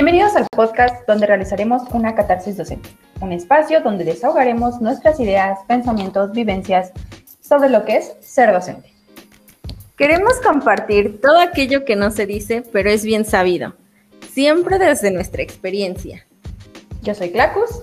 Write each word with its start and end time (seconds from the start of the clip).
Bienvenidos 0.00 0.36
al 0.36 0.46
podcast 0.54 1.04
donde 1.08 1.26
realizaremos 1.26 1.82
una 1.90 2.14
catarsis 2.14 2.56
docente, 2.56 2.88
un 3.20 3.32
espacio 3.32 3.80
donde 3.80 4.04
desahogaremos 4.04 4.80
nuestras 4.80 5.18
ideas, 5.18 5.58
pensamientos, 5.66 6.30
vivencias 6.30 6.92
sobre 7.40 7.68
lo 7.68 7.84
que 7.84 7.96
es 7.96 8.14
ser 8.20 8.52
docente. 8.52 8.94
Queremos 9.96 10.34
compartir 10.34 11.20
todo 11.20 11.40
aquello 11.40 11.84
que 11.84 11.96
no 11.96 12.12
se 12.12 12.26
dice, 12.26 12.62
pero 12.72 12.90
es 12.90 13.04
bien 13.04 13.24
sabido, 13.24 13.74
siempre 14.30 14.78
desde 14.78 15.10
nuestra 15.10 15.42
experiencia. 15.42 16.24
Yo 17.02 17.16
soy 17.16 17.32
Clacus. 17.32 17.82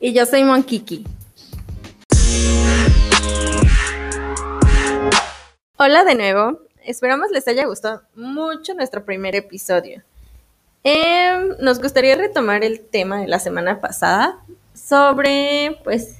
Y 0.00 0.14
yo 0.14 0.24
soy 0.24 0.44
Monkiki. 0.44 1.06
Hola 5.76 6.04
de 6.04 6.14
nuevo, 6.14 6.60
esperamos 6.86 7.30
les 7.32 7.46
haya 7.48 7.66
gustado 7.66 8.00
mucho 8.14 8.72
nuestro 8.72 9.04
primer 9.04 9.36
episodio. 9.36 10.02
Em, 10.84 11.56
nos 11.60 11.80
gustaría 11.80 12.16
retomar 12.16 12.64
el 12.64 12.80
tema 12.80 13.18
de 13.18 13.28
la 13.28 13.38
semana 13.38 13.80
pasada 13.80 14.38
sobre, 14.74 15.78
pues, 15.84 16.18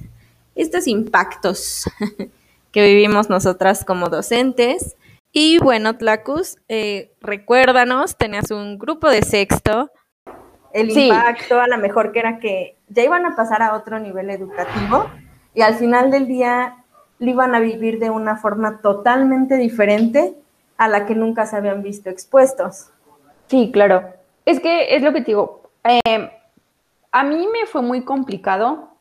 estos 0.55 0.87
impactos 0.87 1.85
que 2.71 2.83
vivimos 2.83 3.29
nosotras 3.29 3.85
como 3.85 4.09
docentes. 4.09 4.95
Y 5.31 5.59
bueno, 5.59 5.97
Tlacus, 5.97 6.57
eh, 6.67 7.13
recuérdanos, 7.21 8.17
tenías 8.17 8.51
un 8.51 8.77
grupo 8.77 9.09
de 9.09 9.21
sexto. 9.21 9.91
El 10.73 10.89
impacto 10.91 11.59
a 11.59 11.67
lo 11.67 11.77
mejor 11.77 12.11
que 12.11 12.19
era 12.19 12.39
que 12.39 12.77
ya 12.89 13.03
iban 13.03 13.25
a 13.25 13.35
pasar 13.35 13.61
a 13.61 13.75
otro 13.75 13.99
nivel 13.99 14.29
educativo 14.29 15.09
y 15.53 15.61
al 15.61 15.75
final 15.75 16.11
del 16.11 16.27
día 16.27 16.83
lo 17.19 17.29
iban 17.29 17.55
a 17.55 17.59
vivir 17.59 17.99
de 17.99 18.09
una 18.09 18.37
forma 18.37 18.79
totalmente 18.81 19.57
diferente 19.57 20.35
a 20.77 20.87
la 20.87 21.05
que 21.05 21.15
nunca 21.15 21.45
se 21.45 21.57
habían 21.57 21.83
visto 21.83 22.09
expuestos. 22.09 22.89
Sí, 23.47 23.71
claro. 23.71 24.18
Es 24.49 24.59
que 24.59 24.95
es 24.95 25.03
lo 25.03 25.13
que 25.13 25.21
te 25.21 25.27
digo. 25.27 25.69
Eh, 25.83 26.31
a 27.11 27.23
mí 27.23 27.47
me 27.53 27.67
fue 27.67 27.83
muy 27.83 28.03
complicado 28.03 28.95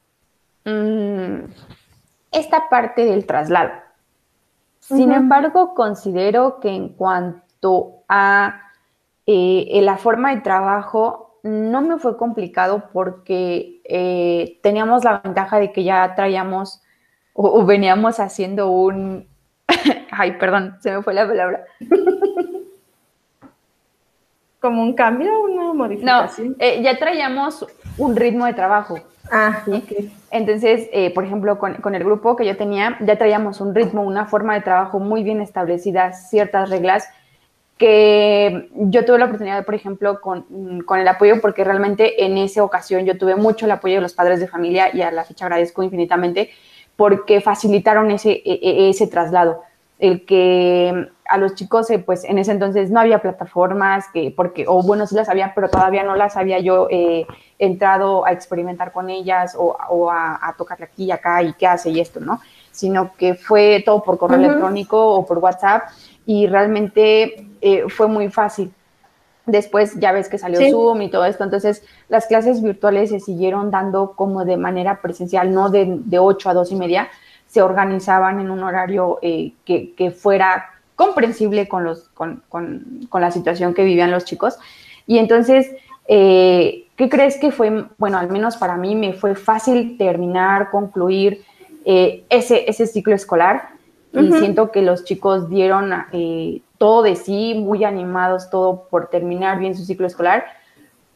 mm, 0.67 1.39
esta 2.31 2.69
parte 2.69 3.07
del 3.07 3.25
traslado. 3.25 3.71
Sin 4.79 5.11
embargo, 5.11 5.73
considero 5.75 6.61
que 6.61 6.69
en 6.69 6.91
cuanto 6.91 8.03
a 8.11 8.61
eh, 9.25 9.81
la 9.83 9.97
forma 9.97 10.35
de 10.35 10.43
trabajo, 10.43 11.41
no 11.43 11.81
me 11.81 11.97
fue 11.97 12.19
complicado 12.19 12.91
porque 12.93 13.81
eh, 13.85 14.61
teníamos 14.63 15.03
la 15.03 15.21
ventaja 15.21 15.59
de 15.59 15.73
que 15.73 15.83
ya 15.83 16.15
traíamos 16.15 16.83
o 17.33 17.65
veníamos 17.65 18.21
haciendo 18.21 18.71
un... 18.71 19.27
Ay, 20.11 20.33
perdón, 20.33 20.77
se 20.81 20.93
me 20.93 21.03
fue 21.03 21.15
la 21.15 21.27
palabra. 21.27 21.65
¿Como 24.61 24.83
un 24.83 24.95
cambio 24.95 25.41
una 25.41 25.73
modificación? 25.73 26.49
No, 26.49 26.55
eh, 26.59 26.83
ya 26.83 26.99
traíamos 26.99 27.65
un 27.97 28.17
ritmo 28.17 28.47
de 28.47 28.55
trabajo. 28.55 28.99
Ah, 29.31 29.63
¿sí? 29.65 30.11
Entonces, 30.31 30.89
eh, 30.93 31.13
por 31.15 31.25
ejemplo, 31.25 31.59
con, 31.59 31.95
el 31.95 32.05
grupo 32.05 32.35
que 32.35 32.47
yo 32.47 32.57
tenía, 32.57 32.97
ya 33.01 33.17
traíamos 33.17 33.61
un 33.61 33.75
ritmo, 33.75 34.03
una 34.03 34.27
forma 34.27 34.55
de 34.55 34.63
trabajo 34.63 34.99
muy 34.99 35.23
bien 35.23 35.41
establecidas, 35.41 36.29
ciertas 36.31 36.71
reglas 36.71 37.09
que 37.77 38.69
yo 38.75 39.05
tuve 39.05 39.19
la 39.19 39.27
oportunidad, 39.27 39.65
por 39.65 39.75
ejemplo, 39.75 40.21
con, 40.21 40.83
con, 40.85 40.99
el 40.99 41.07
apoyo, 41.07 41.41
porque 41.41 41.63
realmente 41.63 42.25
en 42.25 42.37
esa 42.37 42.65
ocasión 42.65 43.05
yo 43.05 43.17
tuve 43.17 43.37
mucho 43.37 43.67
el 43.67 43.71
apoyo 43.71 43.97
de 43.97 44.01
los 44.01 44.15
padres 44.15 44.41
de 44.41 44.49
familia 44.49 44.95
y 44.95 45.03
a 45.03 45.13
la 45.13 45.25
fecha 45.25 45.45
agradezco 45.45 45.85
infinitamente 45.85 46.51
porque 46.97 47.41
facilitaron 47.41 48.11
ese, 48.11 48.33
e, 48.33 48.59
e, 48.61 48.91
ese 48.91 49.07
traslado 49.07 49.63
el 49.99 50.25
que 50.25 51.09
a 51.29 51.39
los 51.39 51.55
chicos, 51.55 51.91
eh, 51.91 51.99
pues 51.99 52.25
en 52.25 52.39
ese 52.39 52.53
entonces 52.53 52.91
no 52.91 53.01
había 53.01 53.21
plataformas, 53.21 54.07
que, 54.13 54.33
porque, 54.35 54.65
o 54.67 54.83
bueno, 54.83 55.07
sí 55.07 55.15
las 55.15 55.29
había, 55.29 55.53
pero 55.55 55.69
todavía 55.69 56.03
no 56.03 56.17
las 56.17 56.37
había 56.37 56.59
yo 56.59 56.89
eh, 56.91 57.27
entrado 57.59 58.25
a 58.25 58.33
experimentar 58.33 58.93
con 58.93 59.11
ellas 59.11 59.55
o, 59.59 60.11
a, 60.11 60.49
a, 60.49 60.55
tocarle 60.57 60.87
aquí 60.87 61.05
y 61.05 61.11
acá 61.11 61.43
y 61.43 61.53
qué 61.53 61.67
hace 61.67 61.91
y 61.91 62.01
esto, 62.01 62.21
¿no? 62.21 62.41
Sino 62.71 63.13
que 63.15 63.35
fue 63.35 63.83
todo 63.85 64.03
por 64.03 64.19
correo 64.19 64.39
electrónico 64.39 65.15
o 65.15 65.27
por 65.27 65.39
WhatsApp 65.39 65.91
y 66.25 66.47
realmente 66.47 67.47
eh, 67.61 67.85
fue 67.89 68.07
muy 68.07 68.31
fácil. 68.31 68.73
Después 69.45 69.99
ya 69.99 70.13
ves 70.13 70.29
que 70.29 70.39
salió 70.39 70.61
Zoom 70.71 71.03
y 71.03 71.11
todo 71.11 71.25
esto, 71.25 71.43
entonces 71.43 71.83
las 72.09 72.27
clases 72.27 72.63
virtuales 72.63 73.11
se 73.11 73.19
siguieron 73.19 73.71
dando 73.71 74.13
como 74.13 74.45
de 74.45 74.59
manera 74.59 75.01
presencial, 75.01 75.53
no 75.53 75.71
de, 75.71 75.87
de 76.05 76.19
8 76.19 76.51
a 76.51 76.55
2 76.55 76.73
y 76.73 76.77
media, 76.77 77.09
se 77.49 77.63
organizaban 77.63 78.41
en 78.41 78.51
un 78.51 78.63
horario 78.63 79.19
eh, 79.23 79.53
que, 79.65 80.11
fuera 80.11 80.71
comprensible 80.95 81.67
con, 81.67 81.85
los, 81.85 82.11
con, 82.11 82.43
la 83.13 83.31
situación 83.31 83.75
que 83.75 83.85
vivían 83.85 84.11
los 84.11 84.25
chicos. 84.25 84.59
Y 85.07 85.19
entonces, 85.19 85.75
eh, 86.07 86.87
¿qué 86.97 87.09
crees 87.09 87.39
que 87.39 87.51
fue, 87.51 87.87
bueno, 87.97 88.19
al 88.19 88.31
menos 88.31 88.57
para 88.57 88.77
mí 88.77 88.95
me 88.95 89.15
fue 89.15 89.35
fácil 89.35 89.97
terminar, 89.97 90.71
concluir 90.71 91.43
eh, 91.85 92.25
ese, 92.29 92.69
ese 92.69 92.87
ciclo 92.87 93.15
escolar? 93.15 93.71
Y 94.13 94.33
siento 94.33 94.73
que 94.73 94.83
los 94.83 95.05
chicos 95.05 95.49
dieron 95.49 95.93
todo 96.79 97.03
de 97.03 97.15
sí, 97.15 97.55
muy 97.55 97.85
animados, 97.85 98.51
todo 98.51 98.89
por 98.91 99.09
terminar 99.09 99.59
bien 99.59 99.77
su 99.77 99.85
ciclo 99.85 100.07
escolar. 100.07 100.47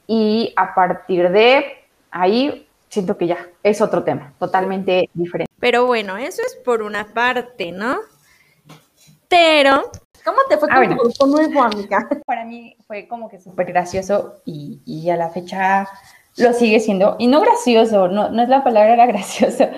Y 0.07 0.53
a 0.57 0.75
partir 0.75 1.31
de 1.31 1.65
ahí, 2.11 2.69
siento 2.93 3.17
que 3.17 3.27
ya 3.27 3.49
es 3.63 3.81
otro 3.81 4.05
tema, 4.05 4.35
totalmente 4.39 5.09
diferente. 5.15 5.51
Pero 5.59 5.87
bueno, 5.87 6.19
eso 6.19 6.43
es 6.47 6.57
por 6.57 6.83
una 6.83 7.15
parte, 7.15 7.73
¿no? 7.73 7.97
Pero, 9.29 9.91
¿cómo 10.23 10.39
te 10.51 10.59
fue 10.59 10.69
ah, 10.71 10.97
con 10.99 11.11
tu 11.11 11.27
nuevo, 11.27 11.63
amiga? 11.63 12.07
Para 12.27 12.45
mí 12.45 12.77
fue 12.87 13.09
como 13.09 13.31
que 13.31 13.41
súper 13.41 13.69
gracioso 13.69 14.43
y, 14.45 14.83
y, 14.85 15.09
a 15.09 15.17
la 15.17 15.31
fecha 15.31 15.89
lo 16.37 16.53
sigue 16.53 16.81
siendo. 16.81 17.17
Y 17.19 17.29
no 17.29 17.41
gracioso, 17.41 18.09
no, 18.09 18.29
no 18.29 18.43
es 18.43 18.51
la 18.51 18.63
palabra 18.63 18.93
era 18.93 19.07
gracioso. 19.13 19.69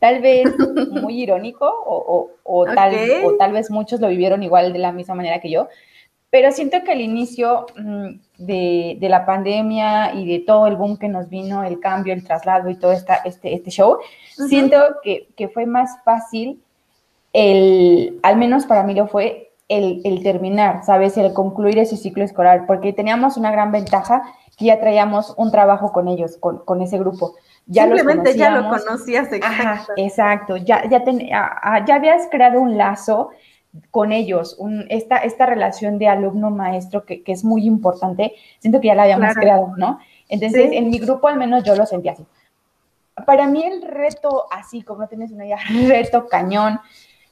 Tal 0.00 0.20
vez 0.20 0.52
muy 0.90 1.22
irónico 1.22 1.66
o, 1.66 2.32
o, 2.42 2.64
tal, 2.64 2.96
o 3.24 3.36
tal 3.36 3.52
vez 3.52 3.70
muchos 3.70 4.00
lo 4.00 4.08
vivieron 4.08 4.42
igual 4.42 4.72
de 4.72 4.80
la 4.80 4.90
misma 4.90 5.14
manera 5.14 5.40
que 5.40 5.48
yo. 5.48 5.68
Pero 6.34 6.50
siento 6.50 6.82
que 6.82 6.90
al 6.90 7.00
inicio 7.00 7.64
mm, 7.76 8.08
de, 8.38 8.96
de, 8.98 9.08
la 9.08 9.24
pandemia 9.24 10.14
y 10.14 10.26
de 10.26 10.40
todo 10.44 10.66
el 10.66 10.74
boom 10.74 10.96
que 10.96 11.06
nos 11.06 11.28
vino, 11.28 11.62
el 11.62 11.78
cambio, 11.78 12.12
el 12.12 12.24
traslado 12.24 12.68
y 12.68 12.74
todo 12.74 12.90
esta, 12.90 13.14
este, 13.24 13.54
este 13.54 13.70
show, 13.70 13.98
siento 14.48 14.76
que, 15.04 15.28
que, 15.36 15.46
fue 15.46 15.64
más 15.64 16.02
fácil 16.04 16.60
el, 17.32 18.18
al 18.24 18.36
menos 18.36 18.66
para 18.66 18.82
mí 18.82 18.94
lo 18.94 19.06
fue, 19.06 19.52
el, 19.68 20.00
el, 20.02 20.24
terminar, 20.24 20.84
¿sabes? 20.84 21.16
El 21.16 21.32
concluir 21.32 21.78
ese 21.78 21.96
ciclo 21.96 22.24
escolar, 22.24 22.64
porque 22.66 22.92
teníamos 22.92 23.36
una 23.36 23.52
gran 23.52 23.70
ventaja 23.70 24.24
que 24.58 24.64
ya 24.64 24.80
traíamos 24.80 25.34
un 25.36 25.52
trabajo 25.52 25.92
con 25.92 26.08
ellos, 26.08 26.36
con, 26.38 26.64
con 26.64 26.82
ese 26.82 26.98
grupo. 26.98 27.36
Ya 27.66 27.84
Simplemente 27.84 28.36
ya 28.36 28.50
lo 28.50 28.70
conocías, 28.70 29.32
exacto. 29.32 29.92
exacto, 29.96 30.56
ya, 30.56 30.82
ya, 30.90 31.04
ya 31.86 31.94
habías 31.94 32.26
creado 32.28 32.60
un 32.60 32.76
lazo 32.76 33.30
con 33.90 34.12
ellos, 34.12 34.56
esta, 34.88 35.18
esta 35.18 35.46
relación 35.46 35.98
de 35.98 36.08
alumno-maestro 36.08 37.04
que, 37.04 37.22
es 37.26 37.44
muy 37.44 37.66
importante, 37.66 38.34
siento 38.60 38.80
que 38.80 38.88
ya 38.88 38.94
la 38.94 39.04
habíamos 39.04 39.34
creado, 39.34 39.74
¿no? 39.76 39.98
Entonces, 40.28 40.70
en 40.72 40.90
mi 40.90 40.98
grupo 40.98 41.28
al 41.28 41.38
menos 41.38 41.64
yo 41.64 41.74
lo 41.74 41.84
sentí 41.84 42.08
así. 42.08 42.24
Para 43.26 43.46
mí 43.46 43.64
el 43.64 43.82
reto, 43.82 44.46
así 44.50 44.82
como 44.82 45.06
tienes 45.08 45.30
una 45.32 45.46
idea, 45.46 45.58
reto 45.88 46.28
cañón, 46.28 46.80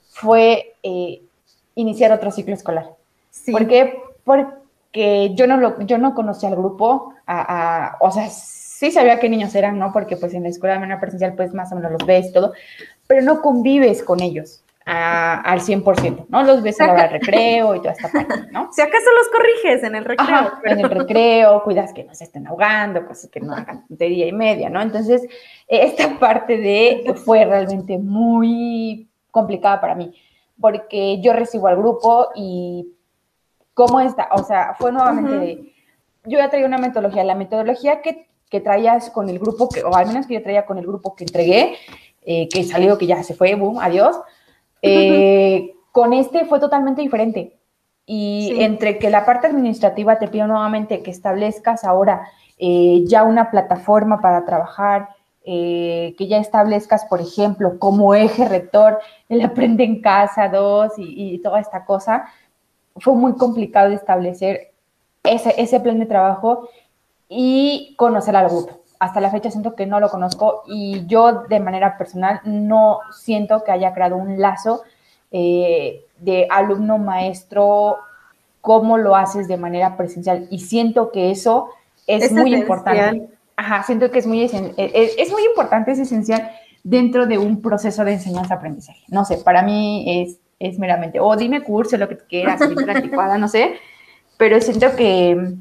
fue 0.08 0.75
eh, 0.82 1.22
iniciar 1.75 2.12
otro 2.12 2.30
ciclo 2.30 2.54
escolar. 2.54 2.91
¿Por 3.50 3.66
qué? 3.66 4.00
Porque 4.24 5.32
yo 5.34 5.47
no, 5.47 5.56
lo, 5.56 5.80
yo 5.80 5.98
no 5.98 6.14
conocía 6.14 6.48
al 6.48 6.56
grupo, 6.56 7.14
o 8.00 8.10
sea, 8.10 8.28
sí 8.28 8.91
sabía 8.91 9.20
qué 9.20 9.28
niños 9.28 9.54
eran, 9.54 9.78
¿no? 9.78 9.92
Porque 9.92 10.16
pues 10.16 10.34
en 10.34 10.42
la 10.42 10.48
escuela 10.48 10.74
de 10.74 10.80
manera 10.80 11.00
presencial 11.00 11.34
pues 11.34 11.54
más 11.54 11.72
o 11.72 11.76
menos 11.76 11.92
los 11.92 12.04
ves 12.04 12.26
y 12.26 12.32
todo, 12.32 12.53
pero 13.06 13.22
no 13.22 13.41
convives 13.41 14.03
con 14.03 14.20
ellos 14.20 14.62
al 14.84 15.60
100%, 15.60 16.26
¿no? 16.28 16.43
Los 16.43 16.62
ves 16.62 16.81
a 16.81 16.92
la 16.92 17.06
recreo 17.06 17.74
y 17.74 17.78
toda 17.78 17.92
esta 17.92 18.09
parte, 18.09 18.51
¿no? 18.51 18.68
Si 18.72 18.80
acaso 18.80 19.06
los 19.16 19.28
corriges 19.28 19.84
en 19.84 19.95
el 19.95 20.04
recreo. 20.04 20.53
En 20.65 20.80
el 20.80 20.91
recreo, 20.91 21.62
cuidas 21.62 21.92
que 21.92 22.04
no 22.04 22.15
se 22.15 22.24
estén 22.24 22.47
ahogando, 22.47 23.06
cosas 23.06 23.30
que 23.30 23.41
no 23.41 23.54
hagan 23.54 23.84
de 23.89 24.09
día 24.09 24.27
y 24.27 24.33
media, 24.33 24.71
¿no? 24.71 24.80
Entonces, 24.80 25.22
esta 25.68 26.18
parte 26.18 26.56
de 26.56 27.15
fue 27.24 27.45
realmente 27.45 27.98
muy 27.98 29.09
complicada 29.30 29.80
para 29.80 29.95
mí, 29.95 30.15
porque 30.60 31.21
yo 31.21 31.33
recibo 31.33 31.68
al 31.68 31.77
grupo 31.77 32.28
y 32.34 32.92
cómo 33.74 34.01
está, 34.01 34.28
o 34.33 34.42
sea, 34.45 34.74
fue 34.78 34.92
nuevamente 34.92 35.33
de, 35.33 35.72
yo 36.24 36.39
ya 36.39 36.51
traía 36.51 36.66
una 36.66 36.78
metodología, 36.78 37.24
la 37.24 37.34
metodología 37.34 38.03
que, 38.03 38.28
que 38.51 38.60
traías 38.60 39.10
con 39.10 39.28
el 39.28 39.39
grupo, 39.39 39.68
que, 39.68 39.83
o 39.83 39.95
al 39.95 40.06
menos 40.06 40.27
que 40.27 40.34
yo 40.34 40.42
traía 40.42 40.66
con 40.66 40.78
el 40.78 40.86
grupo 40.86 41.15
que 41.15 41.24
entregué, 41.24 41.77
eh, 42.24 42.48
que 42.48 42.62
salió, 42.65 42.98
que 42.98 43.06
ya 43.06 43.22
se 43.22 43.34
fue, 43.34 43.54
boom, 43.54 43.78
adiós, 43.80 44.16
eh, 44.82 45.74
con 45.92 46.12
este 46.12 46.44
fue 46.44 46.60
totalmente 46.60 47.02
diferente. 47.02 47.58
Y 48.04 48.60
entre 48.60 48.98
que 48.98 49.10
la 49.10 49.24
parte 49.24 49.46
administrativa 49.46 50.18
te 50.18 50.28
pido 50.28 50.46
nuevamente 50.48 51.02
que 51.02 51.10
establezcas 51.10 51.84
ahora 51.84 52.28
eh, 52.58 53.04
ya 53.06 53.22
una 53.22 53.50
plataforma 53.50 54.20
para 54.20 54.44
trabajar, 54.44 55.08
eh, 55.44 56.14
que 56.18 56.26
ya 56.28 56.38
establezcas, 56.38 57.04
por 57.06 57.20
ejemplo, 57.20 57.78
como 57.78 58.14
eje 58.14 58.48
rector 58.48 58.98
el 59.28 59.40
Aprende 59.42 59.84
en 59.84 60.00
Casa 60.00 60.48
2 60.48 60.92
y, 60.98 61.38
toda 61.38 61.60
esta 61.60 61.84
cosa, 61.84 62.26
fue 62.96 63.14
muy 63.14 63.36
complicado 63.36 63.92
establecer 63.92 64.72
ese, 65.24 65.54
ese 65.60 65.80
plan 65.80 65.98
de 65.98 66.06
trabajo 66.06 66.68
y 67.28 67.94
conocer 67.96 68.36
al 68.36 68.48
grupo. 68.48 68.81
Hasta 69.03 69.21
la 69.21 69.31
fecha 69.33 69.51
siento 69.51 69.75
que 69.75 69.84
no 69.84 69.99
lo 69.99 70.10
conozco 70.10 70.63
y 70.65 71.07
yo 71.07 71.43
de 71.49 71.59
manera 71.59 71.99
personal 71.99 72.41
no 72.45 73.01
siento 73.10 73.65
que 73.65 73.72
haya 73.72 73.93
creado 73.95 74.16
un 74.16 74.41
lazo 74.41 74.83
eh, 75.33 76.04
de 76.21 76.47
alumno-maestro 76.49 77.99
como 78.60 78.99
lo 78.99 79.16
haces 79.16 79.49
de 79.49 79.57
manera 79.57 79.97
presencial. 79.97 80.47
Y 80.51 80.60
siento 80.60 81.10
que 81.10 81.33
eso 81.33 81.71
es, 82.07 82.31
muy 82.31 82.54
importante. 82.54 83.28
Ajá, 83.57 83.83
siento 83.83 84.09
que 84.13 84.21
es 84.21 84.27
muy, 84.28 84.45
es, 84.45 84.53
es 84.77 85.33
muy 85.33 85.45
importante, 85.47 85.91
es 85.91 85.99
esencial 85.99 86.53
dentro 86.84 87.27
de 87.27 87.39
un 87.39 87.60
proceso 87.60 88.04
de 88.04 88.13
enseñanza-aprendizaje. 88.13 89.03
No 89.09 89.25
sé, 89.25 89.39
para 89.39 89.63
mí 89.63 90.04
es, 90.07 90.39
es 90.60 90.78
meramente, 90.78 91.19
o 91.19 91.34
dime 91.34 91.65
curso, 91.65 91.97
lo 91.97 92.09
que 92.09 92.19
quieras, 92.19 92.60
anticuada, 92.89 93.37
no 93.37 93.49
sé, 93.49 93.75
pero 94.37 94.60
siento 94.60 94.95
que, 94.95 95.57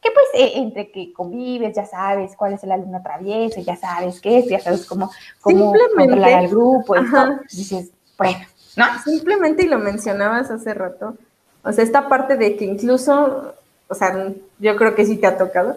que 0.00 0.10
pues 0.10 0.26
e, 0.34 0.58
entre 0.58 0.90
que 0.90 1.12
convives, 1.12 1.74
ya 1.74 1.86
sabes 1.86 2.36
cuál 2.36 2.52
es 2.54 2.62
el 2.62 2.72
alumno 2.72 3.02
travieso, 3.02 3.60
ya 3.60 3.76
sabes 3.76 4.20
qué 4.20 4.38
es, 4.38 4.46
ya 4.46 4.60
sabes 4.60 4.86
cómo, 4.86 5.10
cómo 5.40 5.72
controlar 5.96 6.34
al 6.34 6.48
grupo, 6.48 6.94
y 6.96 7.56
dices, 7.56 7.90
bueno, 8.16 8.40
¿no? 8.76 8.84
Simplemente, 9.04 9.64
y 9.64 9.68
lo 9.68 9.78
mencionabas 9.78 10.50
hace 10.50 10.74
rato, 10.74 11.16
o 11.62 11.72
sea, 11.72 11.84
esta 11.84 12.08
parte 12.08 12.36
de 12.36 12.56
que 12.56 12.64
incluso, 12.64 13.54
o 13.88 13.94
sea, 13.94 14.32
yo 14.58 14.76
creo 14.76 14.94
que 14.94 15.04
sí 15.04 15.16
te 15.16 15.26
ha 15.26 15.36
tocado, 15.36 15.76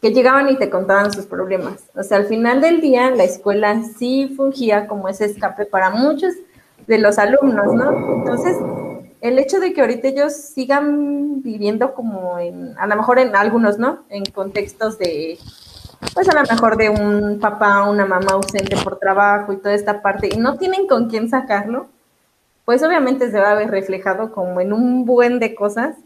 que 0.00 0.12
llegaban 0.12 0.48
y 0.48 0.56
te 0.56 0.70
contaban 0.70 1.12
sus 1.12 1.26
problemas. 1.26 1.84
O 1.94 2.02
sea, 2.02 2.16
al 2.16 2.26
final 2.26 2.60
del 2.60 2.80
día, 2.80 3.10
la 3.10 3.24
escuela 3.24 3.82
sí 3.98 4.32
fungía 4.34 4.86
como 4.86 5.08
ese 5.08 5.26
escape 5.26 5.66
para 5.66 5.90
muchos 5.90 6.34
de 6.86 6.98
los 6.98 7.18
alumnos, 7.18 7.72
¿no? 7.74 8.16
Entonces, 8.16 8.56
el 9.20 9.38
hecho 9.38 9.60
de 9.60 9.72
que 9.72 9.80
ahorita 9.80 10.08
ellos 10.08 10.34
sigan 10.34 11.42
viviendo 11.42 11.94
como 11.94 12.38
en, 12.38 12.76
a 12.78 12.86
lo 12.86 12.96
mejor 12.96 13.18
en 13.18 13.34
algunos, 13.36 13.78
¿no? 13.78 14.04
En 14.08 14.24
contextos 14.24 14.98
de, 14.98 15.38
pues 16.14 16.28
a 16.28 16.34
lo 16.34 16.42
mejor 16.42 16.76
de 16.76 16.90
un 16.90 17.38
papá, 17.40 17.88
una 17.88 18.06
mamá 18.06 18.32
ausente 18.32 18.76
por 18.82 18.98
trabajo 18.98 19.52
y 19.52 19.58
toda 19.58 19.74
esta 19.74 20.02
parte, 20.02 20.28
y 20.32 20.38
no 20.38 20.56
tienen 20.56 20.86
con 20.86 21.08
quién 21.08 21.28
sacarlo, 21.28 21.88
pues 22.64 22.82
obviamente 22.82 23.30
se 23.30 23.40
va 23.40 23.50
a 23.50 23.54
ver 23.54 23.70
reflejado 23.70 24.32
como 24.32 24.60
en 24.60 24.72
un 24.72 25.04
buen 25.04 25.38
de 25.38 25.54
cosas 25.54 25.96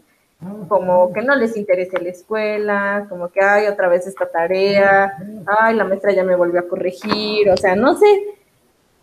como 0.67 1.13
que 1.13 1.21
no 1.21 1.35
les 1.35 1.55
interesa 1.57 1.99
la 1.99 2.09
escuela, 2.09 3.05
como 3.09 3.29
que, 3.29 3.41
hay 3.41 3.67
otra 3.67 3.87
vez 3.87 4.05
esta 4.05 4.27
tarea, 4.27 5.11
ay, 5.45 5.75
la 5.75 5.85
maestra 5.85 6.11
ya 6.13 6.23
me 6.23 6.35
volvió 6.35 6.59
a 6.59 6.67
corregir, 6.67 7.49
o 7.49 7.57
sea, 7.57 7.75
no 7.75 7.95
sé, 7.97 8.05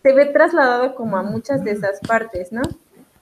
se 0.02 0.12
ve 0.12 0.26
trasladado 0.26 0.94
como 0.94 1.16
a 1.16 1.22
muchas 1.22 1.64
de 1.64 1.72
esas 1.72 2.00
partes, 2.00 2.52
¿no? 2.52 2.62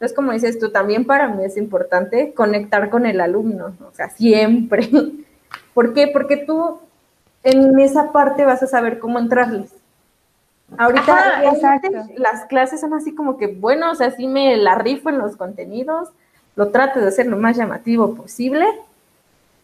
Entonces, 0.01 0.17
como 0.17 0.33
dices 0.33 0.59
tú, 0.59 0.71
también 0.71 1.05
para 1.05 1.29
mí 1.29 1.45
es 1.45 1.59
importante 1.59 2.33
conectar 2.33 2.89
con 2.89 3.05
el 3.05 3.21
alumno, 3.21 3.75
o 3.87 3.93
sea, 3.93 4.09
siempre. 4.09 4.89
¿Por 5.75 5.93
qué? 5.93 6.09
Porque 6.09 6.39
tú 6.39 6.79
en 7.43 7.79
esa 7.79 8.11
parte 8.11 8.47
vas 8.47 8.63
a 8.63 8.67
saber 8.67 8.99
cómo 8.99 9.19
entrarles. 9.19 9.71
Ahorita 10.79 11.43
las 12.17 12.47
clases 12.47 12.81
son 12.81 12.95
así 12.95 13.15
como 13.15 13.37
que, 13.37 13.49
bueno, 13.49 13.91
o 13.91 13.95
sea, 13.95 14.11
sí 14.13 14.27
me 14.27 14.57
la 14.57 14.77
rifo 14.77 15.11
en 15.11 15.19
los 15.19 15.37
contenidos, 15.37 16.09
lo 16.57 16.71
trato 16.71 16.99
de 16.99 17.09
hacer 17.09 17.27
lo 17.27 17.37
más 17.37 17.59
llamativo 17.59 18.15
posible, 18.15 18.65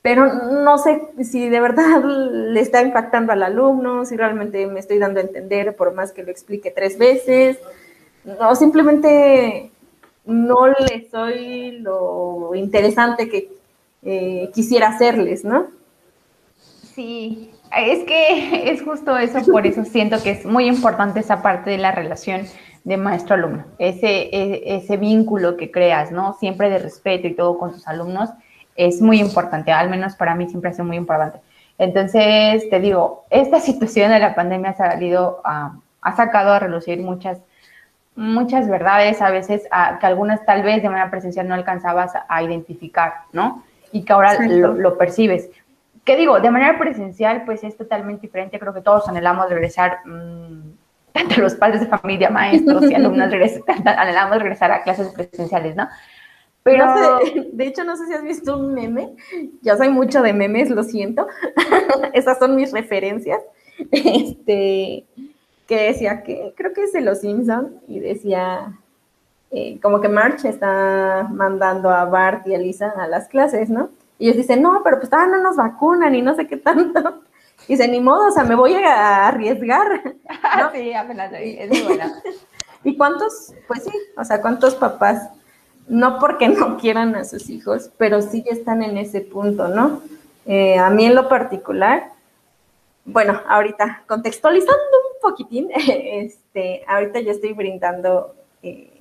pero 0.02 0.26
no 0.26 0.76
sé 0.76 1.00
si 1.24 1.48
de 1.48 1.60
verdad 1.60 2.04
le 2.04 2.60
está 2.60 2.82
impactando 2.82 3.32
al 3.32 3.42
alumno, 3.42 4.04
si 4.04 4.18
realmente 4.18 4.66
me 4.66 4.80
estoy 4.80 4.98
dando 4.98 5.18
a 5.18 5.22
entender 5.22 5.74
por 5.76 5.94
más 5.94 6.12
que 6.12 6.24
lo 6.24 6.30
explique 6.30 6.70
tres 6.70 6.98
veces, 6.98 7.58
o 8.38 8.54
simplemente 8.54 9.70
no 10.26 10.66
le 10.68 11.08
soy 11.10 11.78
lo 11.78 12.54
interesante 12.54 13.28
que 13.28 13.50
eh, 14.02 14.50
quisiera 14.54 14.88
hacerles, 14.88 15.44
¿no? 15.44 15.66
Sí, 16.94 17.50
es 17.76 18.04
que 18.04 18.70
es 18.70 18.82
justo 18.82 19.16
eso, 19.16 19.40
por 19.50 19.66
eso 19.66 19.84
siento 19.84 20.22
que 20.22 20.30
es 20.30 20.44
muy 20.44 20.66
importante 20.66 21.20
esa 21.20 21.42
parte 21.42 21.70
de 21.70 21.78
la 21.78 21.92
relación 21.92 22.42
de 22.84 22.96
maestro-alumno, 22.96 23.64
ese, 23.78 24.28
e, 24.32 24.76
ese 24.76 24.96
vínculo 24.96 25.56
que 25.56 25.70
creas, 25.70 26.12
¿no? 26.12 26.34
Siempre 26.34 26.70
de 26.70 26.78
respeto 26.78 27.26
y 27.26 27.34
todo 27.34 27.58
con 27.58 27.72
tus 27.72 27.86
alumnos 27.88 28.30
es 28.76 29.00
muy 29.02 29.18
importante, 29.20 29.72
al 29.72 29.90
menos 29.90 30.14
para 30.16 30.34
mí 30.34 30.48
siempre 30.48 30.70
ha 30.70 30.72
sido 30.72 30.84
muy 30.84 30.96
importante. 30.96 31.40
Entonces, 31.78 32.68
te 32.70 32.80
digo, 32.80 33.24
esta 33.30 33.60
situación 33.60 34.10
de 34.10 34.18
la 34.18 34.34
pandemia 34.34 34.70
ha 34.70 34.76
salido, 34.76 35.40
ha 35.44 36.16
sacado 36.16 36.52
a 36.52 36.58
relucir 36.58 37.00
muchas, 37.00 37.38
muchas 38.16 38.68
verdades, 38.68 39.20
a 39.20 39.30
veces 39.30 39.68
que 40.00 40.06
algunas 40.06 40.44
tal 40.44 40.62
vez 40.62 40.82
de 40.82 40.88
manera 40.88 41.10
presencial 41.10 41.46
no 41.46 41.54
alcanzabas 41.54 42.12
a, 42.28 42.42
identificar, 42.42 43.12
¿no? 43.32 43.62
Y 43.92 44.04
que 44.04 44.12
ahora 44.12 44.38
lo, 44.48 44.98
percibes. 44.98 45.50
¿Qué 46.04 46.16
digo? 46.16 46.40
De 46.40 46.50
manera 46.50 46.78
presencial, 46.78 47.44
pues 47.44 47.62
es 47.62 47.76
totalmente 47.76 48.22
diferente. 48.22 48.58
Creo 48.58 48.72
que 48.72 48.80
todos 48.80 49.08
anhelamos 49.08 49.48
regresar 49.50 50.00
mmm, 50.06 50.72
tanto 51.12 51.40
los 51.40 51.54
padres 51.54 51.80
de 51.80 51.86
familia, 51.86 52.30
maestros 52.30 52.90
y 52.90 52.94
alumnos 52.94 53.32
anhelamos 53.84 54.38
regresar 54.38 54.72
a 54.72 54.82
clases 54.82 55.08
presenciales, 55.08 55.76
¿no? 55.76 55.88
Pero, 56.62 57.20
de 57.52 57.64
hecho, 57.64 57.84
no 57.84 57.96
sé 57.96 58.06
si 58.06 58.12
has 58.12 58.24
visto 58.24 58.58
un 58.58 58.74
meme, 58.74 59.14
ya 59.62 59.76
soy 59.76 59.88
mucho 59.88 60.20
de 60.20 60.32
memes, 60.32 60.68
lo 60.68 60.82
siento, 60.82 61.28
esas 62.12 62.40
son 62.40 62.56
mis 62.56 62.72
referencias, 62.72 63.40
este, 63.92 65.04
que 65.66 65.76
decía 65.76 66.22
que, 66.22 66.54
creo 66.56 66.72
que 66.72 66.84
es 66.84 66.92
de 66.92 67.00
Los 67.00 67.20
Simpson, 67.20 67.80
y 67.88 68.00
decía, 68.00 68.78
eh, 69.50 69.78
como 69.80 70.00
que 70.00 70.08
March 70.08 70.44
está 70.44 71.28
mandando 71.30 71.90
a 71.90 72.04
Bart 72.04 72.46
y 72.46 72.54
a 72.54 72.58
Lisa 72.58 72.90
a 72.96 73.06
las 73.06 73.28
clases, 73.28 73.70
¿no? 73.70 73.90
Y 74.18 74.26
ellos 74.26 74.36
dicen, 74.36 74.62
no, 74.62 74.80
pero 74.82 74.98
pues 74.98 75.10
todavía 75.10 75.36
no 75.36 75.42
nos 75.42 75.56
vacunan 75.56 76.14
y 76.14 76.22
no 76.22 76.34
sé 76.34 76.46
qué 76.46 76.56
tanto. 76.56 77.22
Y 77.68 77.72
dice, 77.76 77.88
ni 77.88 78.00
modo, 78.00 78.28
o 78.28 78.30
sea, 78.30 78.44
me 78.44 78.54
voy 78.54 78.74
a 78.74 79.28
arriesgar. 79.28 80.02
¿no? 80.58 80.70
sí, 80.74 80.94
apenas 80.94 81.32
es 81.32 81.68
muy 81.68 81.82
buena. 81.82 82.22
¿Y 82.84 82.96
cuántos, 82.96 83.52
pues 83.66 83.84
sí, 83.84 83.92
o 84.16 84.24
sea, 84.24 84.40
cuántos 84.40 84.76
papás, 84.76 85.28
no 85.88 86.18
porque 86.18 86.48
no 86.48 86.76
quieran 86.76 87.14
a 87.16 87.24
sus 87.24 87.50
hijos, 87.50 87.90
pero 87.98 88.22
sí 88.22 88.44
están 88.46 88.82
en 88.82 88.96
ese 88.96 89.20
punto, 89.20 89.68
¿no? 89.68 90.02
Eh, 90.46 90.78
a 90.78 90.90
mí 90.90 91.04
en 91.04 91.16
lo 91.16 91.28
particular, 91.28 92.10
bueno, 93.04 93.40
ahorita, 93.48 94.04
contextualizando 94.06 95.05
poquitín, 95.26 95.70
este, 95.74 96.84
ahorita 96.86 97.20
yo 97.20 97.32
estoy 97.32 97.52
brindando 97.52 98.34
eh, 98.62 99.00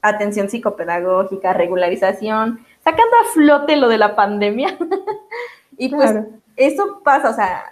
atención 0.00 0.48
psicopedagógica, 0.48 1.52
regularización, 1.52 2.64
sacando 2.84 3.16
a 3.22 3.32
flote 3.32 3.76
lo 3.76 3.88
de 3.88 3.98
la 3.98 4.14
pandemia. 4.14 4.78
y 5.76 5.88
pues 5.88 6.14
eso 6.56 7.00
pasa, 7.02 7.30
o 7.30 7.34
sea, 7.34 7.64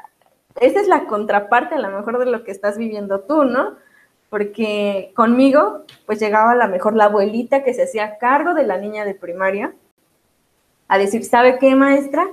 esa 0.60 0.80
es 0.80 0.88
la 0.88 1.06
contraparte 1.06 1.76
a 1.76 1.78
lo 1.78 1.90
mejor 1.90 2.18
de 2.18 2.26
lo 2.26 2.42
que 2.44 2.50
estás 2.50 2.78
viviendo 2.78 3.20
tú, 3.20 3.44
¿no? 3.44 3.76
Porque 4.28 5.12
conmigo, 5.14 5.84
pues 6.04 6.18
llegaba 6.20 6.52
a 6.52 6.56
lo 6.56 6.68
mejor 6.68 6.94
la 6.94 7.04
abuelita 7.04 7.62
que 7.62 7.74
se 7.74 7.84
hacía 7.84 8.18
cargo 8.18 8.54
de 8.54 8.66
la 8.66 8.76
niña 8.76 9.04
de 9.04 9.14
primaria 9.14 9.72
a 10.88 10.98
decir, 10.98 11.24
¿sabe 11.24 11.58
qué, 11.58 11.74
maestra? 11.74 12.26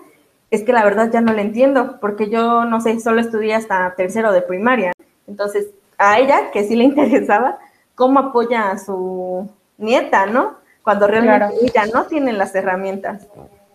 Es 0.50 0.64
que 0.64 0.74
la 0.74 0.84
verdad 0.84 1.12
ya 1.12 1.22
no 1.22 1.34
le 1.34 1.42
entiendo, 1.42 2.00
porque 2.00 2.30
yo, 2.30 2.66
no 2.66 2.82
sé, 2.82 3.00
solo 3.00 3.22
estudié 3.22 3.54
hasta 3.56 3.94
tercero 3.96 4.32
de 4.32 4.42
primaria. 4.42 4.95
Entonces, 5.28 5.68
a 5.98 6.20
ella, 6.20 6.52
que 6.52 6.64
sí 6.64 6.76
le 6.76 6.84
interesaba, 6.84 7.60
cómo 7.96 8.20
apoya 8.20 8.72
a 8.72 8.78
su 8.78 9.50
nieta, 9.78 10.26
¿no? 10.26 10.56
Cuando 10.84 11.08
realmente 11.08 11.56
ella 11.62 11.86
no 11.92 12.06
tiene 12.06 12.34
las 12.34 12.54
herramientas. 12.54 13.28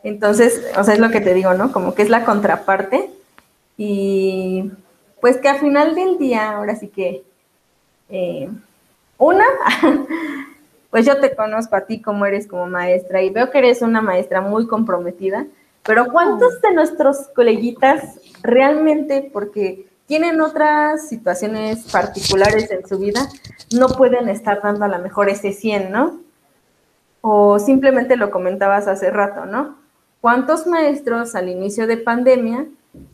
Entonces, 0.03 0.65
o 0.79 0.85
sea, 0.85 0.95
es 0.95 1.01
lo 1.01 1.11
que 1.11 1.21
te 1.21 1.35
digo, 1.35 1.55
¿no? 1.55 1.73
Como 1.73 1.95
que 1.95 2.03
es 2.03 2.09
la 2.09 2.25
contraparte 2.25 3.11
y 3.77 4.71
pues 5.21 5.37
que 5.39 5.49
al 5.49 5.59
final 5.59 5.95
del 5.95 6.19
día, 6.19 6.53
ahora 6.53 6.77
sí 6.77 6.89
que, 6.89 7.23
eh, 8.09 8.49
una, 9.19 9.45
pues 10.91 11.05
yo 11.05 11.21
te 11.21 11.35
conozco 11.35 11.77
a 11.77 11.83
ti 11.83 12.01
como 12.01 12.25
eres 12.25 12.47
como 12.47 12.67
maestra 12.67 13.23
y 13.23 13.31
veo 13.31 13.51
que 13.51 13.59
eres 13.59 13.83
una 13.83 14.01
maestra 14.01 14.41
muy 14.41 14.67
comprometida, 14.67 15.47
pero 15.83 16.07
¿cuántos 16.11 16.61
de 16.63 16.73
nuestros 16.73 17.29
coleguitas 17.35 18.19
realmente, 18.43 19.29
porque 19.33 19.87
tienen 20.11 20.41
otras 20.41 21.09
situaciones 21.09 21.85
particulares 21.93 22.69
en 22.73 22.85
su 22.85 22.99
vida, 22.99 23.29
no 23.73 23.87
pueden 23.91 24.29
estar 24.29 24.61
dando 24.61 24.85
a 24.85 24.89
lo 24.89 24.99
mejor 24.99 25.29
ese 25.29 25.53
100, 25.53 25.93
¿no? 25.93 26.19
O 27.21 27.61
simplemente 27.61 28.17
lo 28.17 28.33
comentabas 28.33 28.89
hace 28.89 29.13
rato, 29.13 29.47
¿no? 29.47 29.77
¿Cuántos 30.21 30.67
maestros 30.67 31.37
al 31.37 31.49
inicio 31.49 31.87
de 31.87 31.97
pandemia 31.97 32.67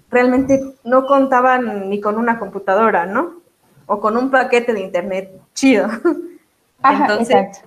realmente 0.08 0.74
no 0.84 1.04
contaban 1.04 1.90
ni 1.90 2.00
con 2.00 2.16
una 2.16 2.38
computadora, 2.38 3.04
¿no? 3.04 3.42
O 3.84 4.00
con 4.00 4.16
un 4.16 4.30
paquete 4.30 4.72
de 4.72 4.80
internet 4.80 5.38
chido. 5.52 5.88
Entonces, 6.82 7.62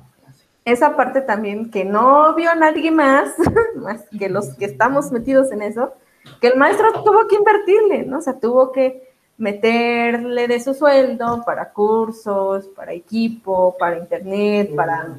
esa 0.65 0.95
parte 0.95 1.21
también 1.21 1.69
que 1.69 1.86
no 1.86 2.33
vio 2.33 2.55
nadie 2.55 2.89
más, 2.89 3.36
más 3.75 4.05
que 4.17 4.27
los 4.27 4.55
que 4.55 4.65
estamos 4.65 5.12
metidos 5.12 5.51
en 5.51 5.62
eso, 5.62 5.93
que 6.41 6.48
el 6.48 6.57
maestro 6.57 7.03
tuvo 7.03 7.27
que 7.27 7.36
invertirle, 7.36 8.05
¿no? 8.05 8.17
O 8.17 8.21
sea, 8.21 8.33
tuvo 8.39 8.71
que 8.71 9.07
meterle 9.39 10.48
de 10.48 10.60
su 10.60 10.74
sueldo 10.74 11.43
para 11.46 11.72
cursos, 11.72 12.67
para 12.75 12.91
equipo, 12.91 13.75
para 13.79 13.98
internet, 13.98 14.75
para 14.75 15.15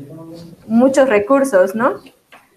muchos 0.66 1.08
recursos, 1.08 1.74
¿no? 1.74 1.94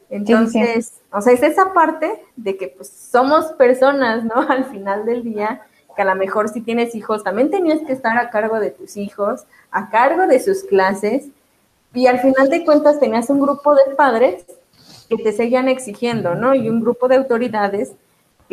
Entonces, 0.10 1.02
o 1.12 1.22
sea, 1.22 1.34
es 1.34 1.42
esa 1.42 1.74
parte 1.74 2.22
de 2.36 2.58
que 2.58 2.68
pues 2.68 2.90
somos 2.90 3.46
personas, 3.54 4.26
¿no? 4.26 4.36
Al 4.50 4.66
final 4.66 5.06
del 5.06 5.24
día, 5.24 5.62
que 5.96 6.02
a 6.02 6.06
lo 6.06 6.16
mejor 6.16 6.50
si 6.50 6.60
tienes 6.60 6.96
hijos, 6.96 7.24
también 7.24 7.50
tenías 7.50 7.80
que 7.80 7.94
estar 7.94 8.18
a 8.18 8.30
cargo 8.30 8.60
de 8.60 8.70
tus 8.70 8.98
hijos, 8.98 9.46
a 9.72 9.90
cargo 9.90 10.28
de 10.28 10.42
sus 10.42 10.64
clases, 10.64 11.30
y 11.94 12.08
al 12.08 12.20
final 12.20 12.50
de 12.50 12.66
cuentas 12.66 13.00
tenías 13.00 13.30
un 13.30 13.40
grupo 13.40 13.74
de 13.74 13.96
padres 13.96 14.46
que 15.08 15.16
te 15.16 15.32
seguían 15.32 15.70
exigiendo, 15.70 16.36
¿no? 16.36 16.56
Y 16.56 16.70
un 16.70 16.82
grupo 16.82 17.08
de 17.08 17.16
autoridades 17.16 17.94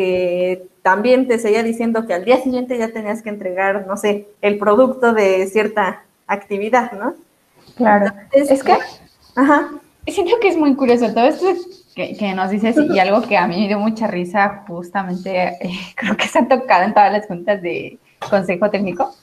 que 0.00 0.66
también 0.80 1.28
te 1.28 1.38
seguía 1.38 1.62
diciendo 1.62 2.07
que 2.07 2.14
al 2.14 2.25
día 2.25 2.40
siguiente 2.40 2.78
ya 2.78 2.90
tenías 2.90 3.21
que 3.21 3.28
entregar, 3.28 3.87
no 3.87 3.99
sé, 3.99 4.28
el 4.40 4.57
producto 4.57 5.12
de 5.12 5.47
cierta 5.47 6.04
actividad, 6.26 6.92
¿no? 6.92 7.16
Claro. 7.76 8.11
es 8.33 8.64
que, 8.64 8.78
ajá, 9.37 9.69
siento 10.07 10.40
que 10.40 10.49
es 10.49 10.57
muy 10.57 10.75
curioso 10.75 11.12
todo 11.12 11.26
esto 11.26 11.52
que, 11.95 12.33
nos 12.35 12.49
dices 12.49 12.76
y 12.78 12.99
algo 12.99 13.21
que 13.21 13.37
a 13.37 13.47
mí 13.47 13.61
me 13.61 13.69
dio 13.69 13.78
mucha 13.78 14.07
risa, 14.07 14.64
justamente 14.66 15.59
eh, 15.61 15.71
creo 15.97 16.16
que 16.16 16.28
se 16.28 16.38
ha 16.38 16.49
tocado 16.49 16.85
en 16.85 16.95
todas 16.95 17.12
las 17.12 17.26
juntas 17.26 17.61
de 17.61 17.99
consejo 18.30 18.71
técnico. 18.71 19.14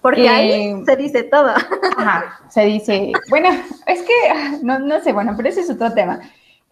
Porque 0.00 0.26
ahí 0.26 0.82
se 0.86 0.96
dice 0.96 1.22
todo. 1.24 1.50
Ajá, 1.98 2.40
se 2.48 2.64
dice, 2.64 3.12
bueno, 3.28 3.50
es 3.86 4.00
que, 4.00 4.58
no, 4.62 4.78
no 4.78 5.00
sé, 5.02 5.12
bueno, 5.12 5.34
pero 5.36 5.50
ese 5.50 5.60
es 5.60 5.68
otro 5.68 5.92
tema. 5.92 6.18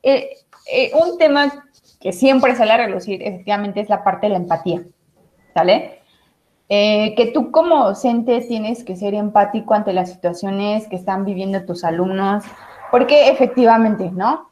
Eh, 0.02 0.30
eh, 0.72 0.92
un 0.94 1.18
tema 1.18 1.68
que 2.00 2.12
siempre 2.12 2.56
sale 2.56 2.72
a 2.72 2.78
relucir, 2.78 3.22
efectivamente, 3.22 3.80
es 3.80 3.88
la 3.88 4.02
parte 4.02 4.26
de 4.26 4.30
la 4.32 4.38
empatía, 4.38 4.82
¿sale? 5.54 5.98
que 6.68 7.32
tú 7.34 7.50
como 7.50 7.84
docente 7.84 8.40
tienes 8.42 8.84
que 8.84 8.94
ser 8.94 9.14
empático 9.14 9.74
ante 9.74 9.92
las 9.92 10.12
situaciones 10.12 10.86
que 10.86 10.94
están 10.94 11.24
viviendo 11.24 11.64
tus 11.64 11.82
alumnos, 11.82 12.44
porque 12.92 13.28
efectivamente, 13.28 14.08
¿no? 14.12 14.50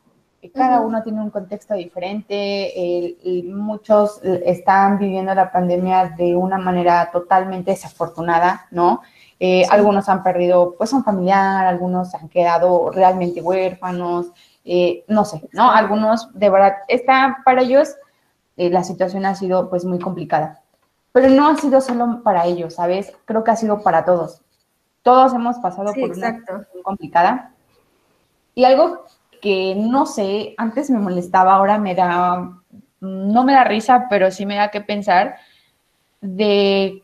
Cada 0.52 0.80
uno 0.80 1.02
tiene 1.02 1.20
un 1.20 1.30
contexto 1.30 1.74
diferente, 1.74 3.16
muchos 3.46 4.20
están 4.22 4.98
viviendo 4.98 5.32
la 5.34 5.52
pandemia 5.52 6.14
de 6.16 6.34
una 6.34 6.58
manera 6.58 7.08
totalmente 7.12 7.70
desafortunada, 7.70 8.66
¿no? 8.72 9.02
Eh, 9.40 9.64
algunos 9.70 10.08
han 10.08 10.22
perdido 10.22 10.74
pues 10.76 10.92
un 10.92 11.04
familiar, 11.04 11.66
algunos 11.66 12.14
han 12.14 12.28
quedado 12.28 12.90
realmente 12.90 13.40
huérfanos, 13.40 14.32
eh, 14.70 15.02
no 15.08 15.24
sé, 15.24 15.48
¿no? 15.52 15.70
Algunos 15.70 16.28
de 16.34 16.50
verdad, 16.50 16.74
está 16.88 17.38
para 17.42 17.62
ellos 17.62 17.96
eh, 18.58 18.68
la 18.68 18.84
situación 18.84 19.24
ha 19.24 19.34
sido 19.34 19.70
pues 19.70 19.86
muy 19.86 19.98
complicada, 19.98 20.60
pero 21.10 21.30
no 21.30 21.48
ha 21.48 21.56
sido 21.56 21.80
solo 21.80 22.22
para 22.22 22.44
ellos, 22.44 22.74
¿sabes? 22.74 23.16
Creo 23.24 23.42
que 23.44 23.50
ha 23.50 23.56
sido 23.56 23.82
para 23.82 24.04
todos. 24.04 24.42
Todos 25.02 25.32
hemos 25.32 25.58
pasado 25.60 25.94
por 25.94 26.10
una 26.10 26.36
situación 26.36 26.82
complicada 26.82 27.52
y 28.54 28.64
algo 28.64 29.06
que 29.40 29.74
no 29.74 30.04
sé, 30.04 30.54
antes 30.58 30.90
me 30.90 30.98
molestaba, 30.98 31.54
ahora 31.54 31.78
me 31.78 31.94
da, 31.94 32.52
no 33.00 33.44
me 33.44 33.54
da 33.54 33.64
risa, 33.64 34.06
pero 34.10 34.30
sí 34.30 34.44
me 34.44 34.56
da 34.56 34.70
que 34.70 34.82
pensar 34.82 35.36
de 36.20 37.02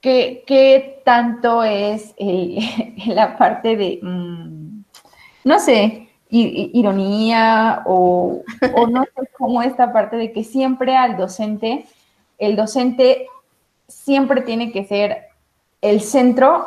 qué, 0.00 1.02
tanto 1.04 1.64
es 1.64 2.14
la 3.06 3.36
parte 3.36 3.76
de, 3.76 3.98
mm, 4.02 4.84
no 5.42 5.58
sé, 5.58 6.01
ironía 6.32 7.82
o, 7.84 8.42
o 8.74 8.86
no 8.86 9.04
sé 9.04 9.28
cómo 9.36 9.62
esta 9.62 9.92
parte 9.92 10.16
de 10.16 10.32
que 10.32 10.44
siempre 10.44 10.96
al 10.96 11.16
docente, 11.16 11.84
el 12.38 12.56
docente 12.56 13.26
siempre 13.86 14.40
tiene 14.40 14.72
que 14.72 14.84
ser 14.84 15.24
el 15.82 16.00
centro 16.00 16.66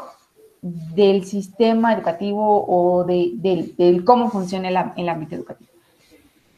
del 0.62 1.26
sistema 1.26 1.94
educativo 1.94 2.66
o 2.68 3.04
de, 3.04 3.32
del 3.78 4.04
cómo 4.04 4.30
funciona 4.30 4.70
el, 4.96 5.10
ámbito 5.10 5.36
educativo. 5.36 5.70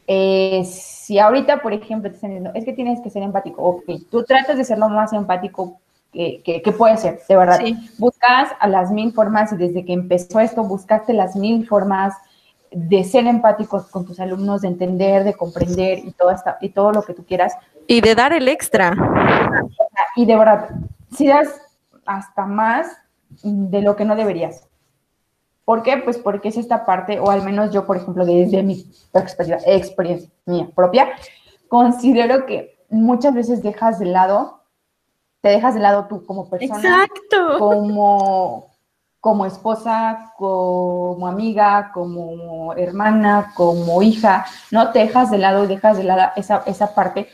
Eh, 0.06 0.64
si 0.64 1.18
ahorita, 1.18 1.60
por 1.60 1.72
ejemplo, 1.72 2.08
te 2.10 2.16
están 2.16 2.30
diciendo, 2.30 2.52
es 2.54 2.64
que 2.64 2.72
tienes 2.72 3.00
que 3.00 3.10
ser 3.10 3.22
empático, 3.22 3.62
ok, 3.62 3.84
tú 4.10 4.22
tratas 4.24 4.56
de 4.56 4.64
ser 4.64 4.78
lo 4.78 4.88
más 4.88 5.12
empático 5.12 5.78
que, 6.12 6.40
que, 6.42 6.72
puede 6.72 6.96
ser, 6.96 7.20
de 7.28 7.36
verdad. 7.36 7.60
Buscas 7.98 8.50
a 8.58 8.66
las 8.66 8.90
mil 8.90 9.12
formas 9.12 9.52
y 9.52 9.56
desde 9.56 9.84
que 9.84 9.92
empezó 9.92 10.40
esto, 10.40 10.64
buscaste 10.64 11.12
las 11.12 11.36
mil 11.36 11.66
formas 11.66 12.14
de 12.70 13.04
ser 13.04 13.26
empáticos 13.26 13.86
con 13.90 14.04
tus 14.04 14.20
alumnos, 14.20 14.62
de 14.62 14.68
entender, 14.68 15.24
de 15.24 15.34
comprender 15.34 15.98
y 15.98 16.12
todo, 16.12 16.30
esta, 16.30 16.58
y 16.60 16.70
todo 16.70 16.92
lo 16.92 17.02
que 17.02 17.14
tú 17.14 17.24
quieras. 17.24 17.54
Y 17.86 18.00
de 18.00 18.14
dar 18.14 18.32
el 18.32 18.48
extra. 18.48 18.94
Y 20.16 20.26
de 20.26 20.36
verdad, 20.36 20.68
si 21.10 21.26
das 21.26 21.60
hasta 22.04 22.46
más, 22.46 22.88
de 23.42 23.82
lo 23.82 23.96
que 23.96 24.04
no 24.04 24.16
deberías. 24.16 24.66
¿Por 25.64 25.82
qué? 25.82 25.98
Pues 25.98 26.16
porque 26.16 26.48
es 26.48 26.56
esta 26.56 26.86
parte, 26.86 27.20
o 27.20 27.30
al 27.30 27.42
menos 27.42 27.72
yo, 27.72 27.86
por 27.86 27.98
ejemplo, 27.98 28.24
desde 28.24 28.62
mi 28.62 28.90
experiencia, 29.12 29.70
experiencia 29.74 30.30
mía 30.46 30.68
propia, 30.74 31.08
considero 31.68 32.46
que 32.46 32.78
muchas 32.88 33.34
veces 33.34 33.62
dejas 33.62 33.98
de 33.98 34.06
lado, 34.06 34.62
te 35.42 35.50
dejas 35.50 35.74
de 35.74 35.80
lado 35.80 36.06
tú 36.08 36.24
como 36.24 36.48
persona, 36.48 36.78
Exacto. 36.78 37.58
como 37.58 38.67
como 39.20 39.46
esposa, 39.46 40.32
como 40.36 41.26
amiga, 41.26 41.90
como 41.92 42.72
hermana, 42.74 43.52
como 43.54 44.02
hija, 44.02 44.46
no 44.70 44.92
te 44.92 45.00
dejas 45.00 45.30
de 45.30 45.38
lado 45.38 45.64
y 45.64 45.66
dejas 45.66 45.96
de 45.96 46.04
lado 46.04 46.32
esa, 46.36 46.62
esa 46.66 46.94
parte 46.94 47.28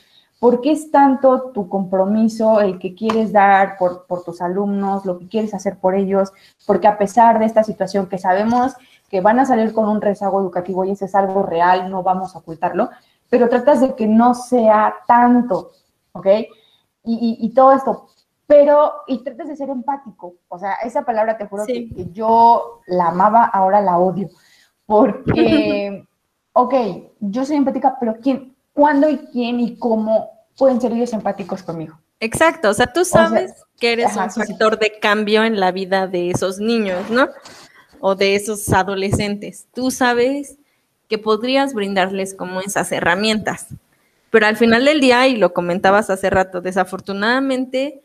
¿Por 0.44 0.60
qué 0.60 0.72
es 0.72 0.90
tanto 0.90 1.52
tu 1.52 1.70
compromiso, 1.70 2.60
el 2.60 2.78
que 2.78 2.94
quieres 2.94 3.32
dar 3.32 3.78
por, 3.78 4.04
tus 4.26 4.42
alumnos, 4.42 5.06
lo 5.06 5.18
que 5.18 5.26
quieres 5.26 5.54
hacer 5.54 5.78
por 5.78 5.94
ellos? 5.94 6.34
Porque 6.66 6.86
a 6.86 6.98
pesar 6.98 7.38
de 7.38 7.46
esta 7.46 7.64
situación 7.64 8.10
que 8.10 8.18
sabemos 8.18 8.74
que 9.08 9.22
van 9.22 9.38
a 9.38 9.46
salir 9.46 9.72
con 9.72 9.88
un 9.88 10.02
rezago 10.02 10.38
educativo 10.42 10.84
y 10.84 10.90
eso 10.90 11.06
es 11.06 11.14
algo 11.14 11.44
real, 11.44 11.90
no 11.90 12.02
vamos 12.02 12.36
a 12.36 12.40
ocultarlo, 12.40 12.90
pero 13.30 13.48
tratas 13.48 13.80
de 13.80 13.94
que 13.94 14.06
no 14.06 14.34
sea 14.34 14.94
tanto, 15.06 15.70
¿ok? 16.12 16.26
Y, 17.04 17.50
todo 17.54 17.72
esto, 17.72 18.08
pero, 18.46 18.92
y 19.06 19.22
tratas 19.24 19.48
de 19.48 19.56
ser 19.56 19.70
empático, 19.70 20.34
o 20.48 20.58
sea, 20.58 20.74
esa 20.84 21.02
palabra 21.02 21.38
te 21.38 21.46
juro 21.46 21.64
que, 21.66 21.88
yo 22.12 22.80
la 22.86 23.08
amaba, 23.08 23.44
ahora 23.44 23.80
la 23.80 23.98
odio, 23.98 24.28
porque, 24.86 26.06
ok, 26.52 26.74
yo 27.20 27.44
soy 27.44 27.56
empática, 27.56 27.96
pero 27.98 28.16
¿quién, 28.22 28.54
cuándo 28.72 29.08
y 29.08 29.18
quién 29.32 29.60
y 29.60 29.76
cómo 29.78 30.34
pueden 30.56 30.80
ser 30.80 30.92
ellos 30.92 31.12
empáticos 31.12 31.62
conmigo. 31.62 31.98
Exacto, 32.20 32.70
o 32.70 32.74
sea, 32.74 32.86
tú 32.86 33.04
sabes 33.04 33.52
que 33.78 33.92
eres 33.92 34.16
un 34.16 34.30
factor 34.30 34.78
de 34.78 34.98
cambio 35.00 35.44
en 35.44 35.60
la 35.60 35.72
vida 35.72 36.06
de 36.06 36.30
esos 36.30 36.58
niños, 36.58 37.10
¿no? 37.10 37.28
O 38.00 38.14
de 38.14 38.34
esos 38.34 38.68
adolescentes. 38.72 39.66
Tú 39.74 39.90
sabes 39.90 40.56
que 41.08 41.18
podrías 41.18 41.74
brindarles 41.74 42.34
como 42.34 42.60
esas 42.60 42.92
herramientas. 42.92 43.66
Pero 44.30 44.46
al 44.46 44.56
final 44.56 44.84
del 44.84 45.00
día, 45.00 45.26
y 45.26 45.36
lo 45.36 45.52
comentabas 45.52 46.08
hace 46.08 46.30
rato, 46.30 46.60
desafortunadamente, 46.60 48.02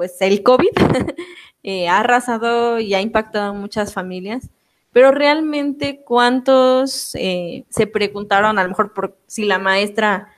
pues 0.00 0.16
el 0.22 0.42
COVID 0.42 0.70
eh, 1.62 1.86
ha 1.86 2.00
arrasado 2.00 2.80
y 2.80 2.94
ha 2.94 3.02
impactado 3.02 3.50
a 3.50 3.52
muchas 3.52 3.92
familias. 3.92 4.48
Pero 4.92 5.10
realmente, 5.10 6.00
¿cuántos 6.06 7.14
eh, 7.16 7.64
se 7.68 7.86
preguntaron 7.86 8.58
a 8.58 8.62
lo 8.62 8.70
mejor 8.70 8.94
por 8.94 9.18
si 9.26 9.44
la 9.44 9.58
maestra 9.58 10.28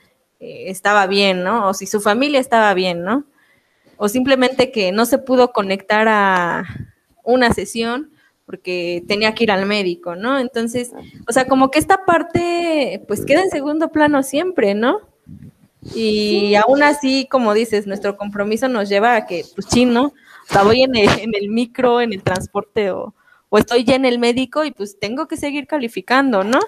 eh, 0.41 0.65
estaba 0.67 1.07
bien, 1.07 1.45
¿no? 1.45 1.69
O 1.69 1.73
si 1.73 1.85
su 1.85 2.01
familia 2.01 2.41
estaba 2.41 2.73
bien, 2.73 3.05
¿no? 3.05 3.23
O 3.95 4.09
simplemente 4.09 4.69
que 4.69 4.91
no 4.91 5.05
se 5.05 5.17
pudo 5.17 5.53
conectar 5.53 6.09
a 6.09 6.65
una 7.23 7.53
sesión 7.53 8.11
porque 8.45 9.01
tenía 9.07 9.33
que 9.33 9.45
ir 9.45 9.51
al 9.51 9.65
médico, 9.65 10.17
¿no? 10.17 10.39
Entonces, 10.39 10.91
o 11.25 11.31
sea, 11.31 11.47
como 11.47 11.71
que 11.71 11.79
esta 11.79 12.03
parte 12.03 13.01
pues 13.07 13.25
queda 13.25 13.43
en 13.43 13.49
segundo 13.49 13.93
plano 13.93 14.23
siempre, 14.23 14.73
¿no? 14.73 14.99
Y 15.95 16.55
aún 16.55 16.83
así, 16.83 17.27
como 17.29 17.53
dices, 17.53 17.87
nuestro 17.87 18.17
compromiso 18.17 18.67
nos 18.67 18.89
lleva 18.89 19.15
a 19.15 19.25
que, 19.25 19.43
pues 19.55 19.67
chino, 19.67 20.13
o 20.49 20.53
sea, 20.53 20.63
voy 20.63 20.83
en 20.83 20.95
el, 20.95 21.09
en 21.19 21.31
el 21.33 21.49
micro, 21.49 22.01
en 22.01 22.13
el 22.13 22.23
transporte 22.23 22.91
o, 22.91 23.13
o 23.49 23.57
estoy 23.57 23.83
ya 23.83 23.95
en 23.95 24.05
el 24.05 24.19
médico 24.19 24.63
y 24.63 24.71
pues 24.71 24.99
tengo 24.99 25.27
que 25.27 25.37
seguir 25.37 25.67
calificando, 25.67 26.43
¿no? 26.43 26.59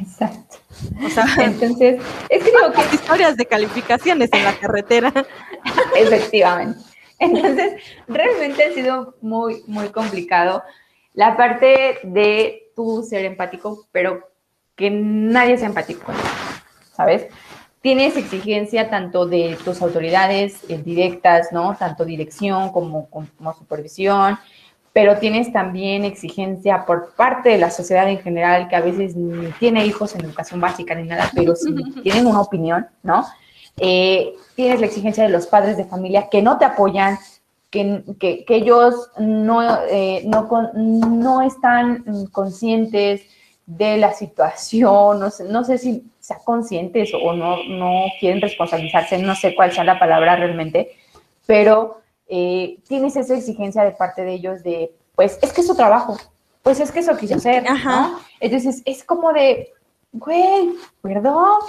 Exacto. 0.00 0.56
O 1.04 1.08
sea, 1.08 1.26
entonces, 1.38 2.00
es 2.28 2.42
que 2.42 2.50
digo 2.50 2.72
que 2.72 2.94
historias 2.94 3.36
de 3.36 3.46
calificaciones 3.46 4.30
en 4.32 4.44
la 4.44 4.58
carretera. 4.58 5.12
Efectivamente. 5.96 6.80
Entonces, 7.18 7.82
realmente 8.08 8.64
ha 8.64 8.72
sido 8.72 9.16
muy, 9.20 9.62
muy 9.66 9.88
complicado 9.88 10.62
la 11.14 11.36
parte 11.36 12.00
de 12.02 12.72
tú 12.74 13.06
ser 13.08 13.24
empático, 13.24 13.86
pero 13.92 14.28
que 14.74 14.90
nadie 14.90 15.56
sea 15.56 15.68
empático, 15.68 16.12
¿sabes? 16.92 17.26
Tienes 17.84 18.16
exigencia 18.16 18.88
tanto 18.88 19.26
de 19.26 19.58
tus 19.62 19.82
autoridades 19.82 20.58
eh, 20.70 20.80
directas, 20.82 21.48
¿no? 21.52 21.76
Tanto 21.76 22.06
dirección 22.06 22.72
como, 22.72 23.10
como 23.10 23.52
supervisión, 23.58 24.38
pero 24.94 25.18
tienes 25.18 25.52
también 25.52 26.06
exigencia 26.06 26.86
por 26.86 27.14
parte 27.14 27.50
de 27.50 27.58
la 27.58 27.70
sociedad 27.70 28.08
en 28.08 28.20
general, 28.20 28.68
que 28.68 28.76
a 28.76 28.80
veces 28.80 29.14
ni 29.16 29.48
tiene 29.60 29.84
hijos 29.84 30.14
en 30.14 30.24
educación 30.24 30.62
básica 30.62 30.94
ni 30.94 31.06
nada, 31.06 31.30
pero 31.34 31.54
sí 31.54 31.74
tienen 32.02 32.26
una 32.26 32.40
opinión, 32.40 32.86
¿no? 33.02 33.26
Eh, 33.76 34.32
tienes 34.56 34.80
la 34.80 34.86
exigencia 34.86 35.24
de 35.24 35.28
los 35.28 35.46
padres 35.46 35.76
de 35.76 35.84
familia 35.84 36.30
que 36.30 36.40
no 36.40 36.56
te 36.56 36.64
apoyan, 36.64 37.18
que, 37.68 38.02
que, 38.18 38.46
ellos 38.48 39.10
no, 39.18 39.60
eh, 39.90 40.22
no, 40.24 40.48
no 40.74 41.42
están 41.42 42.02
conscientes 42.32 43.20
de 43.66 43.96
la 43.96 44.12
situación, 44.12 45.20
no 45.20 45.30
sé, 45.30 45.44
no 45.44 45.64
sé 45.64 45.78
si 45.78 46.04
sean 46.20 46.40
conscientes 46.44 47.12
o 47.14 47.32
no, 47.32 47.64
no 47.64 48.04
quieren 48.20 48.40
responsabilizarse, 48.40 49.18
no 49.18 49.34
sé 49.34 49.54
cuál 49.54 49.72
sea 49.72 49.84
la 49.84 49.98
palabra 49.98 50.36
realmente, 50.36 50.96
pero 51.46 52.00
eh, 52.28 52.78
tienes 52.86 53.16
esa 53.16 53.34
exigencia 53.34 53.84
de 53.84 53.92
parte 53.92 54.22
de 54.22 54.34
ellos 54.34 54.62
de, 54.62 54.92
pues 55.14 55.38
es 55.40 55.52
que 55.52 55.62
es 55.62 55.66
su 55.66 55.74
trabajo, 55.74 56.16
pues 56.62 56.80
es 56.80 56.90
que 56.92 57.00
eso 57.00 57.16
quiso 57.16 57.36
hacer, 57.36 57.64
¿no? 57.64 58.20
Entonces 58.40 58.82
es 58.84 59.02
como 59.02 59.32
de, 59.32 59.72
güey, 60.12 60.74
perdón, 61.00 61.60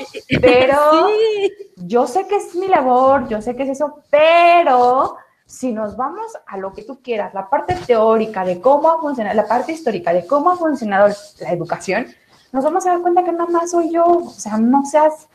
pero 0.42 1.08
yo 1.78 2.08
sé 2.08 2.28
que 2.28 2.36
es 2.36 2.56
mi 2.56 2.68
labor, 2.68 3.28
yo 3.30 3.42
sé 3.42 3.56
que 3.56 3.64
es 3.64 3.70
eso, 3.70 4.00
pero 4.10 5.16
si 5.46 5.72
nos 5.72 5.96
vamos 5.96 6.34
a 6.48 6.58
lo 6.58 6.74
que 6.74 6.84
tú 6.84 7.00
quieras, 7.02 7.34
la 7.34 7.50
parte 7.50 7.76
teórica 7.86 8.44
de 8.44 8.60
cómo 8.60 8.90
ha 8.90 9.00
funcionado, 9.00 9.36
la 9.36 9.48
parte 9.48 9.74
histórica 9.74 10.12
de 10.12 10.26
cómo 10.26 10.52
ha 10.52 10.58
funcionado 10.58 11.14
la 11.40 11.52
educación, 11.52 12.08
nos 12.52 12.64
vamos 12.64 12.86
a 12.86 12.92
dar 12.92 13.02
cuenta 13.02 13.24
que 13.24 13.32
nada 13.32 13.50
más 13.50 13.72
soy 13.72 13.92
yo, 13.92 14.06
o 14.06 14.30
sea, 14.30 14.58
no 14.58 14.86
seas, 14.86 15.28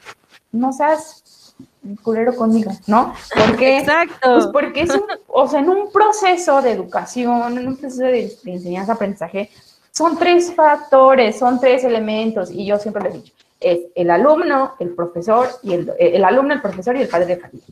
no 0.53 0.73
seas 0.73 1.55
culero 2.03 2.35
conmigo, 2.35 2.73
¿no? 2.87 3.15
Porque, 3.47 3.79
Exacto. 3.79 4.35
Pues 4.35 4.47
porque 4.47 4.83
es 4.83 4.91
un, 4.91 5.05
o 5.29 5.49
sea, 5.49 5.61
en 5.61 5.71
un 5.71 5.93
proceso 5.93 6.61
de 6.61 6.73
educación, 6.73 7.59
en 7.59 7.69
un 7.69 7.77
proceso 7.77 8.03
de, 8.03 8.37
enseñanza-aprendizaje, 8.45 9.51
son 9.93 10.19
tres 10.19 10.53
factores, 10.55 11.39
son 11.39 11.61
tres 11.61 11.85
elementos, 11.85 12.51
y 12.51 12.67
yo 12.67 12.79
siempre 12.79 13.03
lo 13.03 13.11
he 13.11 13.13
dicho, 13.13 13.33
es 13.61 13.81
el 13.95 14.11
alumno, 14.11 14.75
el 14.79 14.95
profesor, 14.95 15.49
y 15.63 15.75
el, 15.75 15.93
el 15.99 16.25
alumno, 16.25 16.55
el 16.55 16.63
profesor 16.63 16.97
y 16.97 17.03
el 17.03 17.09
padre 17.09 17.27
de 17.27 17.37
familia. 17.37 17.67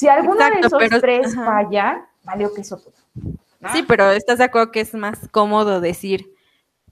Si 0.00 0.08
alguno 0.08 0.42
de 0.42 0.60
esos 0.60 1.00
tres 1.02 1.34
falla, 1.34 2.08
valió 2.24 2.54
que 2.54 2.62
eso 2.62 2.78
todo. 2.78 2.94
Sí, 3.70 3.84
pero 3.86 4.10
estás 4.12 4.38
de 4.38 4.44
acuerdo 4.44 4.72
que 4.72 4.80
es 4.80 4.94
más 4.94 5.28
cómodo 5.30 5.82
decir, 5.82 6.32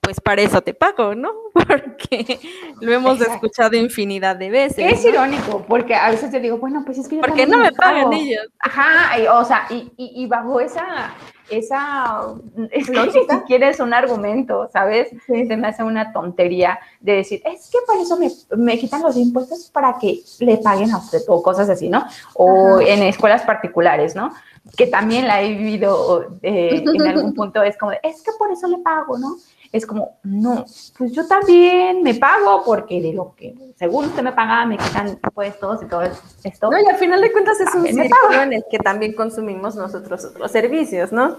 pues 0.02 0.20
para 0.20 0.42
eso 0.42 0.60
te 0.60 0.74
pago, 0.74 1.14
¿no? 1.14 1.32
Porque 1.54 2.38
lo 2.82 2.92
hemos 2.92 3.18
escuchado 3.22 3.78
infinidad 3.78 4.36
de 4.36 4.50
veces. 4.50 4.92
Es 4.92 5.02
irónico, 5.06 5.64
porque 5.66 5.94
a 5.94 6.10
veces 6.10 6.30
te 6.30 6.38
digo, 6.38 6.58
bueno, 6.58 6.82
pues 6.84 6.98
es 6.98 7.08
que 7.08 7.16
yo 7.16 7.22
Porque 7.22 7.46
no 7.46 7.56
me 7.56 7.72
pagan 7.72 8.12
ellos. 8.12 8.46
Ajá, 8.58 9.16
o 9.32 9.44
sea, 9.46 9.66
y, 9.70 9.90
y, 9.96 10.26
bajo 10.26 10.60
esa, 10.60 11.14
esa, 11.50 12.34
es 12.70 12.86
si 12.86 13.20
quieres 13.46 13.80
un 13.80 13.94
argumento, 13.94 14.68
¿sabes? 14.72 15.08
Se 15.26 15.56
me 15.56 15.68
hace 15.68 15.82
una 15.82 16.12
tontería 16.12 16.78
de 17.00 17.16
decir, 17.16 17.42
es 17.44 17.68
que 17.70 17.78
por 17.86 17.96
eso 17.96 18.16
me, 18.16 18.30
me, 18.56 18.78
quitan 18.78 19.02
los 19.02 19.16
impuestos 19.16 19.70
para 19.70 19.98
que 19.98 20.20
le 20.40 20.58
paguen 20.58 20.90
a 20.92 20.98
usted 20.98 21.20
o 21.28 21.42
cosas 21.42 21.68
así, 21.68 21.88
¿no? 21.88 22.04
O 22.34 22.80
en 22.80 23.02
escuelas 23.02 23.42
particulares, 23.42 24.14
¿no? 24.14 24.32
Que 24.76 24.86
también 24.86 25.26
la 25.26 25.42
he 25.42 25.54
vivido 25.54 26.38
eh, 26.42 26.82
en 26.84 27.02
algún 27.06 27.34
punto, 27.34 27.62
es 27.62 27.76
como, 27.76 27.92
es 27.92 28.22
que 28.22 28.32
por 28.38 28.50
eso 28.50 28.66
le 28.68 28.78
pago, 28.78 29.18
¿no? 29.18 29.36
Es 29.72 29.86
como, 29.86 30.18
no, 30.22 30.64
pues 30.96 31.12
yo 31.12 31.26
también 31.26 32.02
me 32.02 32.14
pago 32.14 32.62
porque 32.64 33.00
de 33.00 33.12
lo 33.12 33.34
que 33.34 33.54
según 33.76 34.06
usted 34.06 34.22
me 34.22 34.32
paga, 34.32 34.64
me 34.64 34.78
quitan 34.78 35.08
impuestos 35.08 35.82
y 35.82 35.86
todo 35.86 36.02
esto. 36.02 36.70
No, 36.70 36.80
y 36.80 36.86
al 36.86 36.96
final 36.96 37.20
de 37.20 37.30
cuentas 37.32 37.60
es 37.60 37.74
un 37.74 37.86
círculo 37.86 38.42
en 38.42 38.54
el 38.54 38.64
que 38.70 38.78
también 38.78 39.12
consumimos 39.12 39.76
nosotros 39.76 40.24
otros 40.24 40.50
servicios, 40.50 41.12
¿no? 41.12 41.36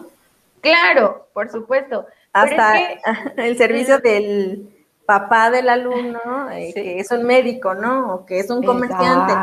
Claro, 0.61 1.27
por 1.33 1.49
supuesto. 1.49 2.05
Hasta 2.31 2.75
el 3.37 3.57
servicio 3.57 3.99
del 3.99 4.69
papá 5.05 5.49
del 5.49 5.69
alumno, 5.69 6.51
eh, 6.51 6.71
que 6.73 6.99
es 6.99 7.09
un 7.11 7.23
médico, 7.23 7.73
¿no? 7.73 8.13
O 8.13 8.25
que 8.25 8.39
es 8.39 8.49
un 8.51 8.63
comerciante. 8.63 9.33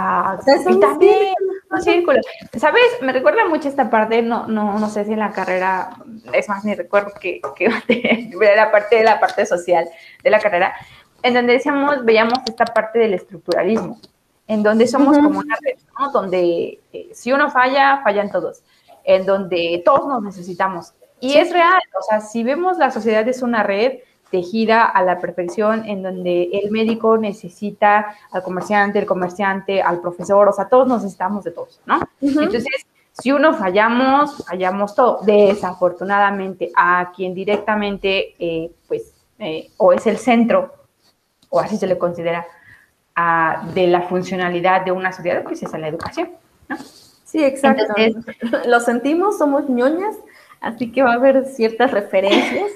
y 0.70 0.80
también 0.80 1.34
un 1.76 1.83
círculo. 1.83 2.21
¿Sabes? 2.59 2.85
Me 3.02 3.12
recuerda 3.12 3.49
mucho 3.49 3.68
esta 3.68 3.90
parte, 3.90 4.23
no, 4.23 4.47
no, 4.47 4.78
no 4.78 4.88
sé 4.88 5.04
si 5.04 5.12
en 5.12 5.21
la 5.21 5.33
carrera, 5.33 5.90
es 6.33 6.49
más, 6.49 6.64
ni 6.64 6.75
recuerdo 6.75 7.12
que, 7.21 7.40
que 7.54 7.68
la 8.56 8.71
parte 8.71 8.97
de 8.97 9.04
la 9.04 9.21
parte 9.21 9.47
social 9.47 9.88
de 10.23 10.30
la 10.30 10.40
carrera, 10.40 10.75
en 11.23 11.35
donde 11.35 11.54
decíamos, 11.54 12.04
veíamos 12.04 12.38
esta 12.47 12.64
parte 12.64 12.99
del 12.99 13.14
estructuralismo, 13.14 13.99
en 14.47 14.62
donde 14.62 14.87
somos 14.87 15.17
como 15.19 15.41
una 15.41 15.56
red, 15.62 15.78
¿no? 15.99 16.10
Donde 16.10 16.80
eh, 16.93 17.10
si 17.12 17.32
uno 17.32 17.50
falla, 17.50 18.00
fallan 18.02 18.30
todos, 18.30 18.62
en 19.04 19.26
donde 19.26 19.82
todos 19.84 20.06
nos 20.06 20.23
necesitamos. 20.23 20.95
Y 21.21 21.39
es 21.39 21.52
real, 21.52 21.80
o 21.99 22.02
sea, 22.02 22.21
si 22.21 22.45
vemos 22.45 22.76
la 22.76 22.91
sociedad 22.91 23.26
es 23.26 23.43
una 23.43 23.62
red, 23.62 24.00
tejida 24.30 24.84
a 24.84 25.02
la 25.02 25.19
perfección, 25.19 25.84
en 25.86 26.02
donde 26.02 26.50
el 26.52 26.71
médico 26.71 27.17
necesita 27.17 28.15
al 28.30 28.43
comerciante, 28.43 28.99
el 28.99 29.06
comerciante, 29.06 29.80
al 29.82 30.00
profesor, 30.00 30.49
o 30.49 30.52
sea, 30.52 30.69
todos 30.69 30.89
nos 30.89 31.02
necesitamos 31.02 31.45
de 31.45 31.52
todos, 31.52 31.80
¿no? 31.86 32.00
Entonces, 32.21 32.67
si 33.12 33.32
uno 33.32 33.54
fallamos, 33.54 34.45
fallamos 34.47 34.95
todo. 34.95 35.21
Desafortunadamente, 35.25 36.71
a 36.76 37.12
quien 37.15 37.34
directamente, 37.34 38.34
eh, 38.39 38.71
pues, 38.86 39.15
eh, 39.39 39.71
o 39.78 39.93
es 39.93 40.06
el 40.06 40.19
centro, 40.19 40.75
o 41.49 41.60
así 41.60 41.76
se 41.76 41.86
le 41.86 41.97
considera, 41.97 42.47
de 43.73 43.86
la 43.86 44.02
funcionalidad 44.02 44.84
de 44.84 44.93
una 44.93 45.10
sociedad, 45.10 45.43
pues 45.43 45.62
es 45.62 45.73
la 45.73 45.89
educación, 45.89 46.32
¿no? 46.69 46.76
Sí, 47.25 47.43
exacto. 47.43 47.95
Lo 48.67 48.80
sentimos, 48.80 49.39
somos 49.39 49.69
ñoñas, 49.71 50.17
Así 50.66 50.90
que 50.90 51.02
va 51.02 51.12
a 51.12 51.14
haber 51.14 51.44
ciertas 51.44 51.92
referencias. 51.92 52.72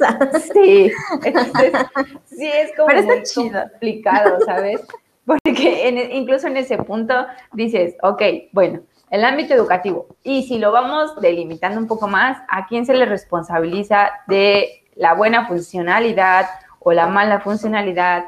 sí, 0.53 0.93
sí, 2.27 2.47
es 2.47 2.71
como 2.77 2.95
muy 3.03 3.23
complicado, 3.35 4.39
¿sabes? 4.47 4.81
Porque 5.27 6.09
incluso 6.13 6.47
en 6.47 6.57
ese 6.57 6.79
punto 6.79 7.27
dices, 7.53 7.97
ok, 8.03 8.23
bueno, 8.53 8.81
el 9.11 9.25
ámbito 9.25 9.55
educativo. 9.55 10.07
Y 10.23 10.45
si 10.45 10.59
lo 10.59 10.71
vamos 10.71 11.21
delimitando 11.21 11.81
un 11.81 11.89
poco 11.89 12.07
más, 12.07 12.39
¿a 12.49 12.69
quién 12.69 12.87
se 12.87 12.95
le 12.95 13.07
responsabiliza 13.07 14.11
de 14.29 14.85
la 14.95 15.15
buena 15.15 15.49
funcionalidad 15.49 16.47
o 16.79 16.93
la 16.93 17.09
mala 17.09 17.41
funcionalidad 17.41 18.27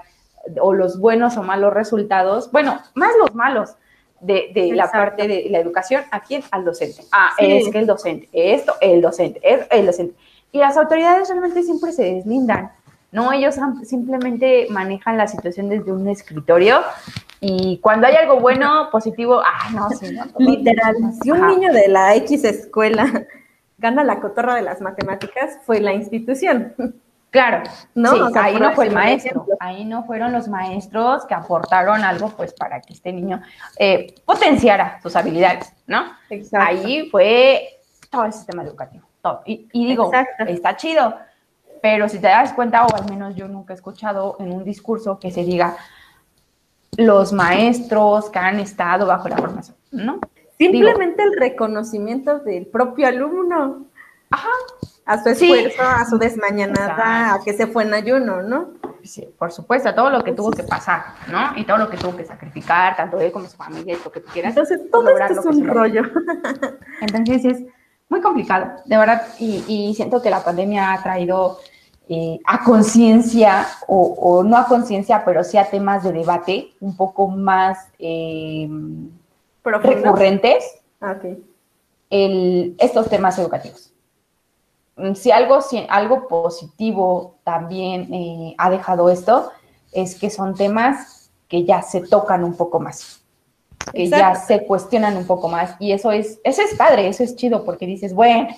o 0.60 0.72
los 0.74 0.98
buenos 0.98 1.36
o 1.36 1.44
malos 1.44 1.72
resultados? 1.72 2.50
Bueno, 2.50 2.80
más 2.94 3.12
los 3.20 3.32
malos, 3.32 3.76
de, 4.22 4.70
la 4.74 4.90
parte 4.90 5.26
de 5.26 5.46
la 5.50 5.58
educación, 5.58 6.04
¿a 6.10 6.20
quién? 6.20 6.42
Al 6.50 6.64
docente. 6.64 7.02
Ah, 7.12 7.32
es 7.38 7.68
que 7.68 7.78
el 7.78 7.86
docente, 7.86 8.28
esto, 8.32 8.74
el 8.80 9.00
docente, 9.00 9.40
es 9.42 9.66
el 9.70 9.86
docente. 9.86 10.14
Y 10.52 10.58
las 10.58 10.76
autoridades 10.76 11.28
realmente 11.28 11.62
siempre 11.62 11.92
se 11.92 12.14
deslindan, 12.14 12.72
¿no? 13.10 13.32
Ellos 13.32 13.56
simplemente 13.84 14.66
manejan 14.70 15.16
la 15.16 15.26
situación 15.26 15.68
desde 15.68 15.92
un 15.92 16.08
escritorio 16.08 16.80
y 17.40 17.78
cuando 17.78 18.06
hay 18.06 18.14
algo 18.14 18.38
bueno, 18.38 18.88
positivo, 18.92 19.40
ah, 19.44 19.70
no, 19.74 19.90
sí, 19.90 20.16
Literal, 20.38 20.94
si 21.22 21.30
un 21.30 21.46
niño 21.48 21.72
de 21.72 21.88
la 21.88 22.14
X 22.16 22.44
escuela 22.44 23.26
gana 23.78 24.04
la 24.04 24.20
cotorra 24.20 24.54
de 24.54 24.62
las 24.62 24.80
matemáticas, 24.80 25.58
fue 25.64 25.80
la 25.80 25.92
institución. 25.92 26.74
Claro, 27.32 27.62
no, 27.94 28.28
ahí 28.34 28.60
no 28.60 28.72
fue 28.72 28.88
el 28.88 28.92
maestro, 28.92 29.46
ahí 29.58 29.86
no 29.86 30.04
fueron 30.04 30.32
los 30.32 30.48
maestros 30.48 31.24
que 31.24 31.32
aportaron 31.32 32.04
algo 32.04 32.28
pues 32.28 32.52
para 32.52 32.82
que 32.82 32.92
este 32.92 33.10
niño 33.10 33.40
eh, 33.78 34.14
potenciara 34.26 35.00
sus 35.02 35.16
habilidades, 35.16 35.72
¿no? 35.86 36.12
Exacto. 36.28 36.68
Ahí 36.68 37.08
fue 37.10 37.80
todo 38.10 38.26
el 38.26 38.34
sistema 38.34 38.62
educativo, 38.62 39.06
todo. 39.22 39.40
Y, 39.46 39.66
digo, 39.72 40.10
está 40.46 40.76
chido, 40.76 41.16
pero 41.80 42.06
si 42.06 42.18
te 42.18 42.26
das 42.26 42.52
cuenta, 42.52 42.84
o 42.84 42.94
al 42.94 43.08
menos 43.08 43.34
yo 43.34 43.48
nunca 43.48 43.72
he 43.72 43.76
escuchado 43.76 44.36
en 44.38 44.52
un 44.52 44.62
discurso 44.62 45.18
que 45.18 45.30
se 45.30 45.42
diga 45.42 45.78
los 46.98 47.32
maestros 47.32 48.28
que 48.28 48.40
han 48.40 48.60
estado 48.60 49.06
bajo 49.06 49.30
la 49.30 49.38
formación, 49.38 49.78
¿no? 49.90 50.20
Simplemente 50.58 51.22
el 51.22 51.32
reconocimiento 51.38 52.40
del 52.40 52.66
propio 52.66 53.08
alumno. 53.08 53.86
Ajá, 54.28 54.50
a 55.04 55.22
su 55.22 55.28
esfuerzo, 55.28 55.82
a 55.82 56.04
su 56.04 56.18
desmañanada, 56.18 57.34
a 57.34 57.40
que 57.44 57.52
se 57.52 57.66
fue 57.66 57.82
en 57.84 57.94
ayuno, 57.94 58.42
¿no? 58.42 58.70
Sí, 59.02 59.28
por 59.36 59.50
supuesto, 59.50 59.88
a 59.88 59.94
todo 59.94 60.10
lo 60.10 60.22
que 60.22 60.32
tuvo 60.32 60.52
que 60.52 60.62
pasar, 60.62 61.02
¿no? 61.28 61.56
Y 61.56 61.64
todo 61.64 61.76
lo 61.78 61.90
que 61.90 61.96
tuvo 61.96 62.16
que 62.16 62.24
sacrificar, 62.24 62.96
tanto 62.96 63.18
él 63.20 63.32
como 63.32 63.46
su 63.46 63.56
familia 63.56 63.94
y 63.94 64.04
lo 64.04 64.12
que 64.12 64.20
tú 64.20 64.30
quieras. 64.32 64.50
Entonces, 64.50 64.80
todo 64.90 65.08
esto 65.08 65.40
es 65.40 65.46
un 65.46 65.66
rollo. 65.66 66.02
Entonces, 67.00 67.44
es 67.44 67.64
muy 68.08 68.20
complicado, 68.20 68.70
de 68.84 68.96
verdad, 68.96 69.26
y, 69.38 69.92
siento 69.96 70.22
que 70.22 70.30
la 70.30 70.44
pandemia 70.44 70.92
ha 70.92 71.02
traído 71.02 71.58
eh, 72.08 72.38
a 72.44 72.62
conciencia, 72.62 73.66
o, 73.88 74.44
no 74.44 74.56
a 74.56 74.66
conciencia, 74.66 75.24
pero 75.24 75.42
sí 75.42 75.58
a 75.58 75.68
temas 75.68 76.04
de 76.04 76.12
debate 76.12 76.74
un 76.80 76.96
poco 76.96 77.26
más 77.26 77.88
eh, 77.98 78.68
recurrentes, 79.64 80.62
ah, 81.00 81.16
okay. 81.18 81.42
el, 82.10 82.76
estos 82.78 83.08
temas 83.08 83.38
educativos. 83.38 83.91
Mm, 84.96 85.14
si 85.14 85.30
algo, 85.30 85.60
si 85.60 85.84
algo 85.88 86.28
positivo 86.28 87.38
también 87.44 88.12
eh, 88.12 88.54
ha 88.58 88.70
dejado 88.70 89.08
esto, 89.10 89.50
es 89.92 90.18
que 90.18 90.30
son 90.30 90.54
temas 90.54 91.30
que 91.48 91.64
ya 91.64 91.82
se 91.82 92.00
tocan 92.00 92.44
un 92.44 92.56
poco 92.56 92.80
más, 92.80 93.22
que 93.92 94.08
ya 94.08 94.34
se 94.34 94.64
cuestionan 94.66 95.16
un 95.16 95.26
poco 95.26 95.48
más. 95.48 95.76
Y 95.78 95.92
eso 95.92 96.10
es, 96.12 96.40
eso 96.44 96.62
es 96.62 96.74
padre, 96.76 97.08
eso 97.08 97.22
es 97.22 97.36
chido, 97.36 97.64
porque 97.64 97.86
dices, 97.86 98.14
bueno, 98.14 98.48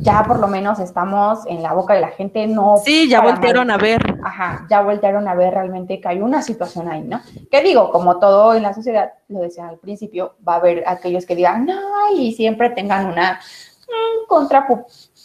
ya 0.00 0.24
por 0.24 0.40
lo 0.40 0.48
menos 0.48 0.78
estamos 0.78 1.46
en 1.46 1.62
la 1.62 1.72
boca 1.72 1.94
de 1.94 2.00
la 2.00 2.08
gente, 2.08 2.46
no. 2.46 2.76
Sí, 2.84 3.08
ya 3.08 3.20
voltearon 3.20 3.70
a 3.70 3.76
ver. 3.76 4.18
Ajá, 4.24 4.66
ya 4.68 4.82
voltearon 4.82 5.28
a 5.28 5.34
ver 5.34 5.54
realmente 5.54 6.00
que 6.00 6.08
hay 6.08 6.20
una 6.20 6.42
situación 6.42 6.88
ahí, 6.88 7.02
¿no? 7.02 7.20
Que 7.50 7.62
digo, 7.62 7.90
como 7.90 8.18
todo 8.18 8.54
en 8.54 8.62
la 8.62 8.74
sociedad, 8.74 9.12
lo 9.28 9.40
decía 9.40 9.68
al 9.68 9.78
principio, 9.78 10.34
va 10.46 10.54
a 10.54 10.56
haber 10.56 10.84
aquellos 10.86 11.26
que 11.26 11.36
digan, 11.36 11.66
no, 11.66 12.12
y 12.16 12.32
siempre 12.32 12.70
tengan 12.70 13.06
una 13.06 13.40
mm, 13.88 14.26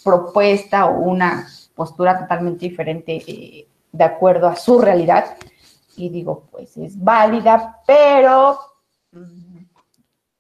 propuesta 0.04 0.86
o 0.86 1.00
una 1.00 1.48
postura 1.76 2.20
totalmente 2.20 2.68
diferente 2.68 3.24
eh, 3.28 3.68
de 3.92 4.04
acuerdo 4.04 4.48
a 4.48 4.56
su 4.56 4.80
realidad. 4.80 5.38
Y 5.96 6.10
digo, 6.10 6.48
pues 6.52 6.78
es 6.78 7.02
válida, 7.02 7.80
pero 7.86 8.60
mm, 9.12 9.60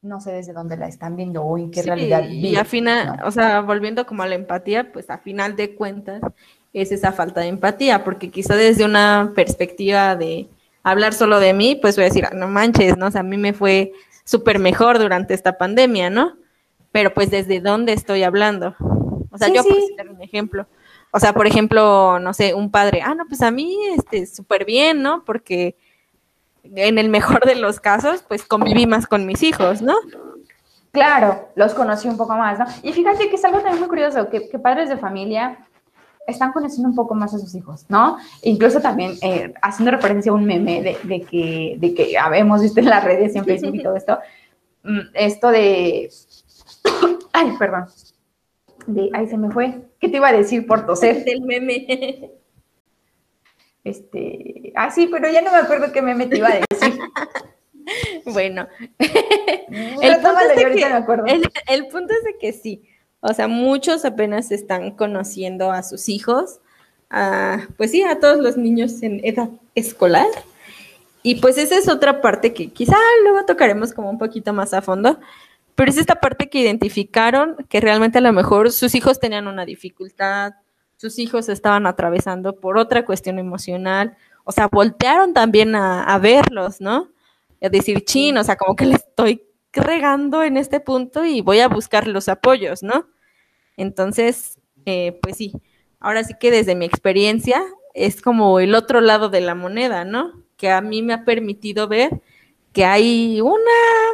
no 0.02 0.22
sé 0.22 0.32
desde 0.32 0.54
dónde 0.54 0.78
la 0.78 0.88
están 0.88 1.15
viendo 1.15 1.43
o 1.43 1.58
en 1.58 1.72
qué 1.72 1.82
realidad. 1.82 2.28
Y 2.28 2.56
a 2.56 2.65
final, 2.65 3.19
o 3.24 3.32
sea, 3.32 3.62
volviendo 3.62 4.06
como 4.06 4.24
a 4.24 4.28
la 4.28 4.36
empatía, 4.36 4.91
pues 4.91 5.10
a 5.10 5.17
final 5.17 5.56
de 5.56 5.76
cuentas 5.76 6.22
es 6.74 6.91
esa 6.91 7.12
falta 7.12 7.41
de 7.41 7.48
empatía, 7.48 8.04
porque 8.04 8.30
quizá 8.30 8.56
desde 8.56 8.86
una 8.86 9.32
perspectiva 9.36 10.15
de 10.15 10.48
hablar 10.84 11.13
solo 11.13 11.39
de 11.39 11.54
mí, 11.54 11.76
pues 11.76 11.95
voy 11.95 12.04
a 12.04 12.08
decir, 12.08 12.26
ah, 12.26 12.34
no 12.34 12.48
manches, 12.48 12.98
¿no? 12.98 13.08
O 13.08 13.12
sea, 13.12 13.22
a 13.22 13.24
mí 13.24 13.38
me 13.38 13.54
fue 13.54 13.91
súper 14.24 14.60
mejor 14.60 15.00
durante 15.00 15.34
esta 15.34 15.58
pandemia, 15.58 16.10
¿no? 16.10 16.38
Pero 16.91 17.13
pues 17.13 17.32
desde 17.32 17.60
dónde 17.60 17.93
estoy 17.93 18.24
hablando. 18.24 18.76
O 19.32 19.38
sea, 19.38 19.48
yo 19.50 19.63
puedo 19.63 19.88
citar 19.88 20.10
un 20.10 20.22
ejemplo. 20.22 20.65
O 21.12 21.20
sea, 21.20 21.34
por 21.34 21.48
ejemplo, 21.48 22.20
no 22.20 22.34
sé, 22.34 22.54
un 22.54 22.70
padre, 22.70 23.02
ah, 23.04 23.15
no, 23.15 23.26
pues 23.28 23.42
a 23.42 23.52
mí, 23.52 23.78
este, 23.98 24.26
súper 24.28 24.65
bien, 24.65 25.02
¿no? 25.02 25.24
Porque 25.26 25.76
en 26.63 26.98
el 26.98 27.10
mejor 27.10 27.46
de 27.46 27.56
los 27.56 27.80
casos, 27.80 28.24
pues 28.28 28.44
conviví 28.44 28.86
más 28.86 29.08
con 29.08 29.26
mis 29.26 29.42
hijos, 29.44 29.82
¿no? 29.82 29.96
Claro, 30.92 31.50
los 31.56 31.74
conocí 31.74 32.08
un 32.08 32.18
poco 32.18 32.36
más, 32.36 32.60
¿no? 32.60 32.65
Y 32.84 32.94
fíjate 32.94 33.30
que 33.30 33.36
es 33.36 33.46
algo 33.46 33.60
también 33.60 33.80
muy 33.80 33.88
curioso, 33.88 34.30
que, 34.30 34.42
padres 34.60 34.89
de 34.89 34.98
familia 34.98 35.58
están 36.28 36.52
conociendo 36.52 36.89
un 36.89 36.96
poco 36.96 37.15
más 37.15 37.34
a 37.34 37.39
sus 37.39 37.56
hijos, 37.56 37.86
¿no? 37.89 38.18
incluso 38.44 38.80
también 38.82 39.13
eh, 39.24 39.52
haciendo 39.63 39.89
referencia 39.89 40.32
a 40.32 40.36
un 40.36 40.46
meme 40.46 40.84
de, 40.84 41.22
que, 41.22 41.76
de 41.80 41.94
que 41.96 42.20
habemos 42.20 42.62
visto 42.62 42.80
en 42.80 42.86
las 42.86 43.04
redes, 43.04 43.36
en 43.36 43.46
Facebook 43.46 43.74
y 43.74 43.82
todo 43.82 43.96
esto, 43.96 44.20
mm, 44.84 45.00
esto 45.15 45.50
de... 45.50 46.12
Ay, 47.34 47.56
perdón. 47.58 47.86
De, 48.88 49.10
ay, 49.13 49.28
se 49.28 49.38
me 49.38 49.52
fue. 49.52 49.82
¿Qué 50.00 50.10
te 50.10 50.18
iba 50.18 50.30
a 50.30 50.34
decir 50.34 50.65
por 50.65 50.86
toser? 50.86 51.24
Del 51.26 51.42
meme. 51.42 52.32
Este, 53.84 54.74
ah, 54.76 54.92
sí, 54.92 55.08
pero 55.12 55.30
ya 55.30 55.42
no 55.42 55.52
me 55.52 55.58
acuerdo 55.58 55.92
qué 55.92 56.02
meme 56.02 56.28
te 56.28 56.38
iba 56.38 56.50
a 56.50 56.60
decir. 56.70 57.00
bueno, 58.26 58.68
el, 59.00 60.15
punto 60.15 60.39
es 60.42 60.56
de 60.56 60.72
que, 60.76 61.74
el, 61.74 61.88
punto 61.88 62.13
es 62.13 62.24
de 62.24 62.38
que 62.39 62.54
sí, 62.54 62.84
o 63.22 63.34
sea, 63.34 63.48
muchos 63.48 64.06
apenas 64.06 64.52
están 64.52 64.92
conociendo 64.92 65.72
a 65.72 65.84
sus 65.84 66.10
hijos, 66.10 66.60
a, 67.10 67.68
pues 67.78 67.92
sí, 67.92 68.04
a 68.04 68.20
todos 68.20 68.39
los 68.39 68.58
niños 68.58 69.02
en 69.02 69.22
edad 69.24 69.50
escolar. 69.76 70.28
Y 71.22 71.36
pues 71.36 71.58
esa 71.58 71.78
es 71.78 71.89
otra 71.89 72.22
parte 72.22 72.54
que 72.54 72.70
quizá 72.72 72.96
luego 73.24 73.46
tocaremos 73.46 73.94
como 73.94 74.10
un 74.10 74.18
poquito 74.18 74.54
más 74.54 74.74
a 74.74 74.82
fondo, 74.82 75.20
pero 75.80 75.92
es 75.92 75.98
esta 75.98 76.15
parte 76.15 76.50
que 76.50 76.60
identificaron 76.60 77.56
que 77.70 77.80
realmente 77.80 78.18
a 78.18 78.22
lo 78.22 78.34
mejor 78.34 78.70
sus 78.74 78.96
hijos 78.96 79.18
tenían 79.18 79.48
una 79.48 79.63
dificultad, 79.63 80.52
sus 80.98 81.18
hijos 81.20 81.48
estaban 81.48 81.88
atravesando 81.88 82.60
por 82.60 82.78
otra 82.78 83.06
cuestión 83.06 83.39
emocional, 83.39 84.18
o 84.44 84.52
sea, 84.52 84.68
voltearon 84.68 85.34
también 85.34 85.76
a, 85.76 86.18
verlos, 86.18 86.82
¿no? 86.82 87.08
A 87.62 87.70
decir, 87.70 88.04
chin, 88.04 88.38
o 88.38 88.44
sea, 88.44 88.58
como 88.58 88.76
que 88.76 88.88
le 88.88 88.96
estoy 88.96 89.42
regando 89.72 90.44
en 90.44 90.58
este 90.58 90.82
punto 90.82 91.24
y 91.24 91.39
voy 91.39 91.62
a 91.62 91.70
buscar 91.70 92.10
los 92.10 92.28
apoyos, 92.28 92.84
¿no? 92.84 93.08
Entonces, 93.78 94.60
eh, 94.86 95.18
pues 95.22 95.38
sí, 95.38 95.54
ahora 96.02 96.26
sí 96.26 96.34
que 96.38 96.52
desde 96.52 96.76
mi 96.76 96.84
experiencia 96.84 97.63
es 97.94 98.22
como 98.22 98.60
el 98.60 98.76
otro 98.76 99.00
lado 99.00 99.30
de 99.30 99.39
la 99.39 99.56
moneda, 99.56 100.04
¿no? 100.04 100.44
Que 100.58 100.72
a 100.72 100.82
mí 100.82 101.04
me 101.04 101.13
ha 101.13 101.24
permitido 101.24 101.88
ver 101.88 102.22
que 102.73 102.86
hay 102.86 103.41
una 103.41 103.60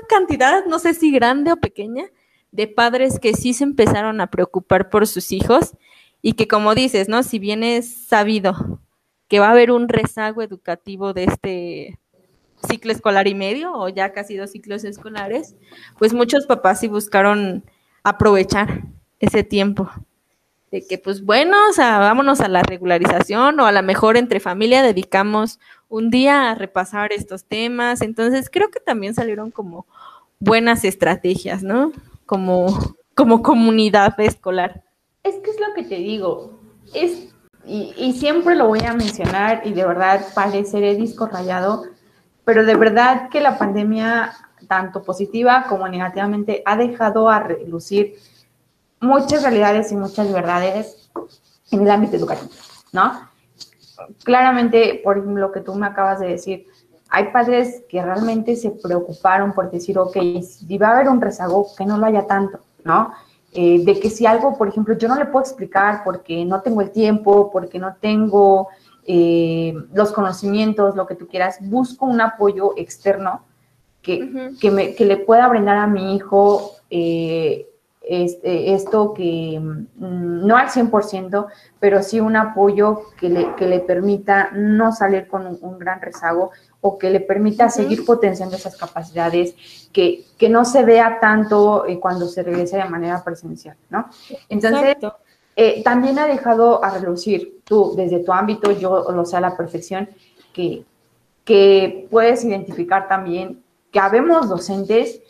cantidad, 0.07 0.65
no 0.65 0.79
sé 0.79 0.93
si 0.93 1.11
grande 1.11 1.51
o 1.51 1.57
pequeña, 1.57 2.05
de 2.51 2.67
padres 2.67 3.19
que 3.19 3.33
sí 3.33 3.53
se 3.53 3.65
empezaron 3.65 4.21
a 4.21 4.27
preocupar 4.27 4.89
por 4.89 5.07
sus 5.07 5.31
hijos 5.31 5.75
y 6.21 6.33
que 6.33 6.47
como 6.47 6.73
dices, 6.73 7.09
¿no? 7.09 7.21
Si 7.21 7.37
bien 7.37 7.63
es 7.63 8.07
sabido 8.07 8.79
que 9.27 9.39
va 9.39 9.47
a 9.47 9.51
haber 9.51 9.71
un 9.71 9.89
rezago 9.89 10.41
educativo 10.41 11.13
de 11.13 11.25
este 11.25 11.99
ciclo 12.67 12.91
escolar 12.91 13.27
y 13.27 13.35
medio 13.35 13.73
o 13.73 13.89
ya 13.89 14.13
casi 14.13 14.37
dos 14.37 14.51
ciclos 14.51 14.83
escolares, 14.85 15.55
pues 15.99 16.13
muchos 16.13 16.45
papás 16.45 16.79
sí 16.79 16.87
buscaron 16.87 17.63
aprovechar 18.03 18.83
ese 19.19 19.43
tiempo 19.43 19.89
de 20.71 20.85
que 20.85 20.97
pues 20.97 21.23
bueno, 21.23 21.57
o 21.69 21.73
sea, 21.73 21.99
vámonos 21.99 22.41
a 22.41 22.47
la 22.47 22.63
regularización 22.63 23.59
o 23.59 23.65
a 23.65 23.71
lo 23.71 23.83
mejor 23.83 24.17
entre 24.17 24.39
familia 24.39 24.83
dedicamos 24.83 25.59
un 25.89 26.09
día 26.09 26.51
a 26.51 26.55
repasar 26.55 27.13
estos 27.13 27.45
temas, 27.45 28.01
entonces 28.01 28.49
creo 28.51 28.69
que 28.69 28.79
también 28.79 29.13
salieron 29.13 29.51
como 29.51 29.85
buenas 30.39 30.83
estrategias, 30.83 31.63
¿no? 31.63 31.91
Como 32.25 32.95
como 33.15 33.41
comunidad 33.41 34.19
escolar. 34.19 34.83
Es 35.23 35.35
que 35.35 35.49
es 35.49 35.59
lo 35.59 35.73
que 35.73 35.83
te 35.83 35.95
digo, 35.95 36.59
es, 36.93 37.33
y, 37.65 38.13
siempre 38.13 38.55
lo 38.55 38.67
voy 38.67 38.81
a 38.85 38.93
mencionar 38.93 39.61
y 39.65 39.73
de 39.73 39.87
verdad 39.87 40.23
pareceré 40.35 40.95
disco 40.95 41.25
rayado, 41.25 41.85
pero 42.43 42.63
de 42.63 42.75
verdad 42.75 43.29
que 43.29 43.41
la 43.41 43.57
pandemia, 43.57 44.33
tanto 44.67 45.01
positiva 45.01 45.65
como 45.67 45.87
negativamente, 45.87 46.61
ha 46.65 46.75
dejado 46.77 47.29
a 47.29 47.39
relucir 47.39 48.15
muchas 49.05 49.43
realidades 49.43 49.91
y 49.91 49.95
muchas 49.95 50.31
verdades 50.31 51.09
en 51.71 51.81
el 51.81 51.91
ámbito 51.91 52.15
educativo, 52.15 52.51
¿no? 52.91 53.29
Claramente, 54.23 55.01
por 55.03 55.17
lo 55.17 55.51
que 55.51 55.61
tú 55.61 55.73
me 55.75 55.87
acabas 55.87 56.19
de 56.19 56.27
decir, 56.27 56.67
hay 57.09 57.31
padres 57.31 57.83
que 57.87 58.01
realmente 58.01 58.55
se 58.55 58.71
preocuparon 58.71 59.53
por 59.53 59.71
decir, 59.71 59.97
ok, 59.97 60.17
si 60.41 60.77
va 60.77 60.89
a 60.89 60.95
haber 60.95 61.09
un 61.09 61.21
rezago, 61.21 61.67
que 61.77 61.85
no 61.85 61.97
lo 61.97 62.05
haya 62.05 62.27
tanto, 62.27 62.59
¿no? 62.83 63.13
Eh, 63.53 63.85
de 63.85 63.99
que 63.99 64.09
si 64.09 64.25
algo, 64.25 64.57
por 64.57 64.67
ejemplo, 64.67 64.97
yo 64.97 65.07
no 65.07 65.15
le 65.15 65.25
puedo 65.25 65.45
explicar 65.45 66.03
porque 66.03 66.43
no 66.43 66.61
tengo 66.61 66.81
el 66.81 66.91
tiempo, 66.91 67.51
porque 67.51 67.79
no 67.79 67.95
tengo 67.95 68.67
eh, 69.07 69.73
los 69.93 70.11
conocimientos, 70.11 70.95
lo 70.95 71.07
que 71.07 71.15
tú 71.15 71.27
quieras, 71.27 71.59
busco 71.61 72.05
un 72.05 72.19
apoyo 72.19 72.73
externo 72.75 73.43
que, 74.01 74.51
que, 74.59 74.71
me, 74.71 74.93
que 74.93 75.05
le 75.05 75.17
pueda 75.17 75.47
brindar 75.47 75.77
a 75.77 75.87
mi 75.87 76.15
hijo 76.15 76.73
eh, 76.89 77.67
este, 78.07 78.73
esto 78.73 79.13
que 79.13 79.59
mm, 79.59 80.45
no 80.45 80.57
al 80.57 80.69
100%, 80.69 81.47
pero 81.79 82.03
sí 82.03 82.19
un 82.19 82.35
apoyo 82.35 83.01
que 83.19 83.29
le, 83.29 83.55
que 83.55 83.67
le 83.67 83.79
permita 83.79 84.51
no 84.53 84.91
salir 84.91 85.27
con 85.27 85.57
un, 85.61 85.79
gran 85.79 86.01
rezago 86.01 86.51
o 86.81 86.97
que 86.97 87.09
le 87.09 87.19
permita 87.19 87.69
seguir 87.69 88.05
potenciando 88.05 88.55
esas 88.55 88.77
capacidades, 88.77 89.55
que, 89.91 90.23
que 90.37 90.49
no 90.49 90.65
se 90.65 90.83
vea 90.83 91.19
tanto 91.19 91.85
eh, 91.87 91.99
cuando 91.99 92.27
se 92.27 92.43
regrese 92.43 92.77
de 92.77 92.85
manera 92.85 93.23
presencial, 93.23 93.75
¿no? 93.89 94.07
Entonces, 94.49 94.97
eh, 95.55 95.81
también 95.83 96.19
ha 96.19 96.27
dejado 96.27 96.83
a 96.83 96.91
relucir 96.91 97.61
tú, 97.63 97.93
desde 97.95 98.19
tu 98.19 98.31
ámbito, 98.33 98.71
yo 98.71 99.11
lo 99.11 99.25
sé 99.25 99.37
a 99.37 99.41
la 99.41 99.57
perfección, 99.57 100.09
que, 100.53 100.83
que 101.43 102.07
puedes 102.11 102.43
identificar 102.43 103.07
también 103.07 103.63
que 103.91 103.99
habemos 103.99 104.49
docentes 104.49 105.21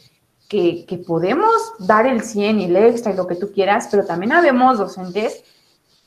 que, 0.47 1.03
podemos 1.05 1.73
dar 1.79 2.05
el 2.05 2.21
100 2.21 2.60
y 2.60 2.65
el 2.65 2.75
extra 2.75 3.12
y 3.12 3.15
lo 3.15 3.27
que 3.27 3.36
tú 3.36 3.51
quieras, 3.51 3.88
pero 3.89 4.05
también 4.05 4.31
habemos 4.31 4.77
docentes 4.77 5.43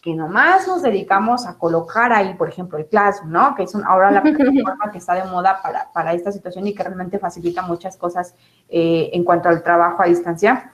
que 0.00 0.14
nomás 0.14 0.68
nos 0.68 0.82
dedicamos 0.82 1.44
a 1.44 1.58
colocar 1.58 2.12
ahí, 2.12 2.34
por 2.34 2.48
ejemplo, 2.48 2.78
el 2.78 2.86
Classroom, 2.86 3.32
¿no? 3.32 3.54
Que 3.56 3.64
es 3.64 3.74
ahora 3.74 4.12
la 4.12 4.22
plataforma 4.22 4.90
que 4.92 4.98
está 4.98 5.14
de 5.14 5.24
moda 5.24 5.60
para, 5.92 6.12
esta 6.14 6.30
situación 6.30 6.66
y 6.66 6.74
que 6.74 6.84
realmente 6.84 7.18
facilita 7.18 7.62
muchas 7.62 7.96
cosas 7.96 8.34
eh, 8.68 9.10
en 9.12 9.24
cuanto 9.24 9.48
al 9.48 9.62
trabajo 9.62 10.02
a 10.02 10.06
distancia, 10.06 10.72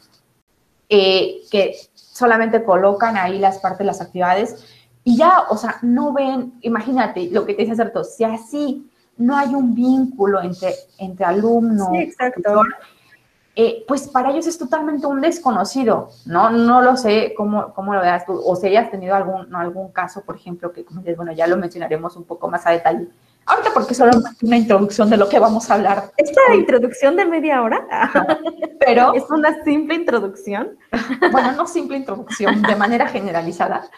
eh, 0.89 1.41
que 1.51 1.75
solamente 1.95 2.63
colocan 2.63 3.17
ahí 3.17 3.39
las 3.39 3.59
partes, 3.59 3.87
las 3.87 4.03
actividades 4.03 4.63
y 5.05 5.17
ya, 5.17 5.45
o 5.51 5.57
sea, 5.57 5.77
no 5.83 6.13
ven, 6.13 6.55
imagínate 6.63 7.29
lo 7.31 7.45
que 7.45 7.55
te 7.55 7.63
dice 7.63 7.77
Certo, 7.77 8.05
si 8.05 8.25
así 8.25 8.91
no 9.19 9.37
hay 9.37 9.55
un 9.55 9.75
vínculo 9.75 10.43
entre, 10.43 10.75
entre 10.99 11.27
alumno, 11.27 11.91
sí, 11.93 11.99
exacto. 11.99 12.63
Eh, 13.57 13.85
pues 13.87 14.09
para 14.09 14.33
ellos 14.33 14.49
es 14.49 14.59
totalmente 14.59 15.07
un 15.07 15.21
desconocido, 15.21 16.09
¿no? 16.27 16.51
No 16.51 16.83
lo 16.83 16.97
sé 16.97 17.35
cómo, 17.37 17.73
cómo 17.73 17.95
lo 17.95 18.01
veas 18.01 18.27
tú, 18.27 18.33
o 18.45 18.57
si 18.57 18.67
hayas 18.67 18.91
tenido 18.91 19.15
algún, 19.15 19.55
algún 19.55 19.93
caso, 19.93 20.25
por 20.25 20.35
ejemplo, 20.35 20.73
que 20.73 20.85
como 20.85 21.01
dices, 21.01 21.17
bueno, 21.17 21.31
ya 21.33 21.47
lo 21.47 21.57
mencionaremos 21.57 22.17
un 22.17 22.25
poco 22.25 22.49
más 22.51 22.67
a 22.67 22.73
detalle. 22.73 23.07
Ahorita 23.47 23.71
porque 23.73 23.95
solo 23.95 24.13
una 24.43 24.57
introducción 24.57 25.09
de 25.09 25.19
lo 25.19 25.29
que 25.29 25.39
vamos 25.39 25.71
a 25.71 25.75
hablar. 25.75 26.11
Esta 26.17 26.55
introducción 26.55 27.15
de 27.15 27.27
media 27.27 27.63
hora, 27.63 27.87
pero 28.85 29.13
es 29.15 29.31
una 29.31 29.63
simple 29.63 29.95
introducción. 29.95 30.77
Bueno, 31.31 31.53
no 31.53 31.67
simple 31.67 31.97
introducción, 31.97 32.63
de 32.63 32.77
manera 32.77 33.07
generalizada, 33.09 33.89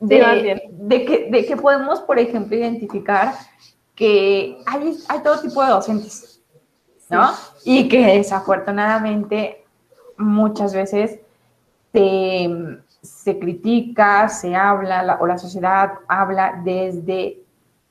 de, 0.00 0.62
de, 0.70 1.04
que, 1.04 1.28
de 1.30 1.46
que 1.46 1.56
podemos, 1.56 2.00
por 2.00 2.18
ejemplo, 2.18 2.56
identificar 2.56 3.34
que 3.94 4.58
hay, 4.66 4.98
hay 5.08 5.18
todo 5.20 5.40
tipo 5.40 5.62
de 5.62 5.70
docentes 5.70 6.33
¿no? 7.14 7.30
Y 7.64 7.88
que 7.88 8.06
desafortunadamente 8.06 9.64
muchas 10.16 10.74
veces 10.74 11.20
se, 11.92 13.38
critica, 13.38 14.28
se 14.28 14.54
habla, 14.54 15.18
o 15.20 15.26
la 15.26 15.38
sociedad 15.38 15.92
habla 16.08 16.60
desde 16.64 17.38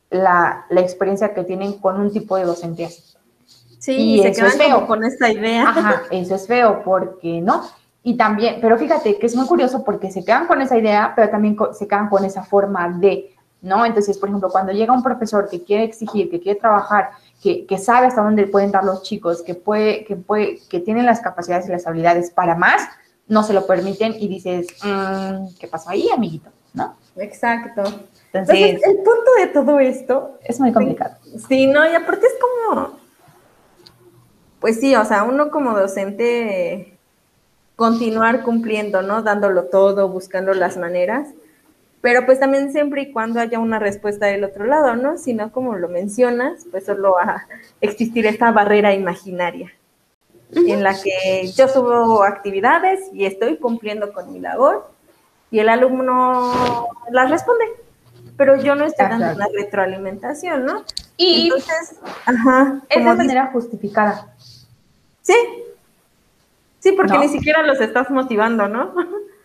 la, 0.10 0.66
experiencia 0.70 1.34
que 1.34 1.44
tienen 1.44 1.74
con 1.80 2.00
un 2.00 2.12
tipo 2.12 2.38
de 2.38 2.46
docencia. 2.46 2.90
Sí, 3.80 4.16
y 4.16 4.22
se 4.22 4.30
eso 4.30 4.46
es 4.46 4.58
feo. 4.58 4.88
con 4.88 5.04
esta 5.04 5.32
idea. 5.32 5.70
Ajá, 5.70 6.04
eso 6.12 6.36
es 6.36 6.48
feo, 6.48 6.82
porque 6.84 7.42
no. 7.42 7.64
Y 8.04 8.16
también, 8.16 8.60
pero 8.62 8.78
fíjate 8.78 9.18
que 9.18 9.26
es 9.26 9.36
muy 9.36 9.46
curioso 9.46 9.84
porque 9.84 10.12
se 10.12 10.24
quedan 10.24 10.48
con 10.48 10.62
esa 10.62 10.78
idea, 10.78 11.14
pero 11.16 11.30
también 11.30 11.58
se 11.74 11.88
quedan 11.88 12.10
con 12.10 12.24
esa 12.26 12.44
forma 12.44 12.90
de 12.90 13.34
¿no? 13.64 13.86
Entonces, 13.86 14.18
por 14.18 14.30
ejemplo, 14.30 14.50
cuando 14.50 14.74
llega 14.74 14.94
un 14.94 15.02
profesor 15.02 15.50
que 15.50 15.64
quiere 15.64 15.86
exigir, 15.86 16.30
que 16.30 16.40
quiere 16.40 16.60
trabajar, 16.60 17.12
que, 17.44 17.66
que 17.66 17.78
sabe 17.78 18.08
hasta 18.08 18.22
dónde 18.22 18.48
pueden 18.48 18.72
dar 18.72 18.86
los 18.86 19.04
chicos, 19.04 19.42
que, 19.42 19.54
puede, 19.54 20.06
que, 20.06 20.16
puede, 20.16 20.60
que 20.70 20.80
tienen 20.80 21.06
las 21.06 21.20
capacidades 21.20 21.68
y 21.68 21.72
las 21.72 21.86
habilidades 21.86 22.32
para 22.32 22.56
más, 22.56 22.82
no 23.28 23.44
se 23.44 23.52
lo 23.52 23.68
permiten 23.68 24.16
y 24.18 24.30
dices, 24.30 24.68
mm, 24.82 25.56
¿qué 25.60 25.68
pasó 25.68 25.90
ahí, 25.90 26.08
amiguito? 26.10 26.50
¿No? 26.74 26.96
Exacto. 27.18 27.84
Entonces, 28.32 28.82
el 28.82 28.96
punto 28.96 29.32
de 29.38 29.48
todo 29.48 29.80
esto 29.80 30.40
es 30.46 30.58
muy 30.62 30.72
complicado. 30.72 31.18
Sí, 31.50 31.68
no, 31.68 31.86
y 31.86 31.94
aparte 31.94 32.28
es 32.28 32.34
como, 32.40 32.98
pues 34.62 34.80
sí, 34.80 34.96
o 34.96 35.04
sea, 35.04 35.24
uno 35.24 35.52
como 35.52 35.78
docente 35.78 36.98
continuar 37.76 38.44
cumpliendo, 38.44 39.02
¿no? 39.02 39.22
Dándolo 39.22 39.66
todo, 39.66 40.08
buscando 40.08 40.54
las 40.54 40.78
maneras, 40.78 41.28
pero 42.04 42.26
pues 42.26 42.38
también 42.38 42.74
siempre 42.74 43.04
y 43.04 43.12
cuando 43.14 43.40
haya 43.40 43.60
una 43.60 43.80
respuesta 43.80 44.26
del 44.26 44.44
otro 44.44 44.66
lado, 44.66 44.98
¿no? 44.98 45.18
Si 45.18 45.34
no, 45.34 45.54
como 45.54 45.78
lo 45.78 45.88
mencionas, 45.88 46.66
pues 46.70 46.86
solo 46.86 47.14
va 47.14 47.24
a 47.24 47.48
existir 47.80 48.26
esta 48.26 48.52
barrera 48.52 48.94
imaginaria 48.94 49.72
en 50.54 50.84
la 50.84 50.94
que 51.02 51.50
yo 51.56 51.70
subo 51.70 52.24
actividades 52.24 53.00
y 53.14 53.26
estoy 53.26 53.56
cumpliendo 53.56 54.12
con 54.12 54.34
mi 54.34 54.42
labor 54.42 54.92
y 55.50 55.60
el 55.60 55.70
alumno 55.70 56.90
las 57.10 57.30
responde 57.30 57.64
pero 58.36 58.62
yo 58.62 58.76
no 58.76 58.84
estoy 58.84 59.08
dando 59.08 59.32
una 59.36 59.48
retroalimentación, 59.56 60.66
¿no? 60.66 60.84
Y 61.16 61.44
entonces, 61.44 62.00
ajá, 62.26 62.82
es 62.90 62.98
de 62.98 63.14
manera 63.14 63.48
justificada. 63.54 64.34
Sí. 65.22 65.36
Sí, 66.80 66.92
porque 66.92 67.18
ni 67.18 67.30
siquiera 67.30 67.64
los 67.64 67.80
estás 67.80 68.10
motivando, 68.10 68.68
¿no? 68.68 68.94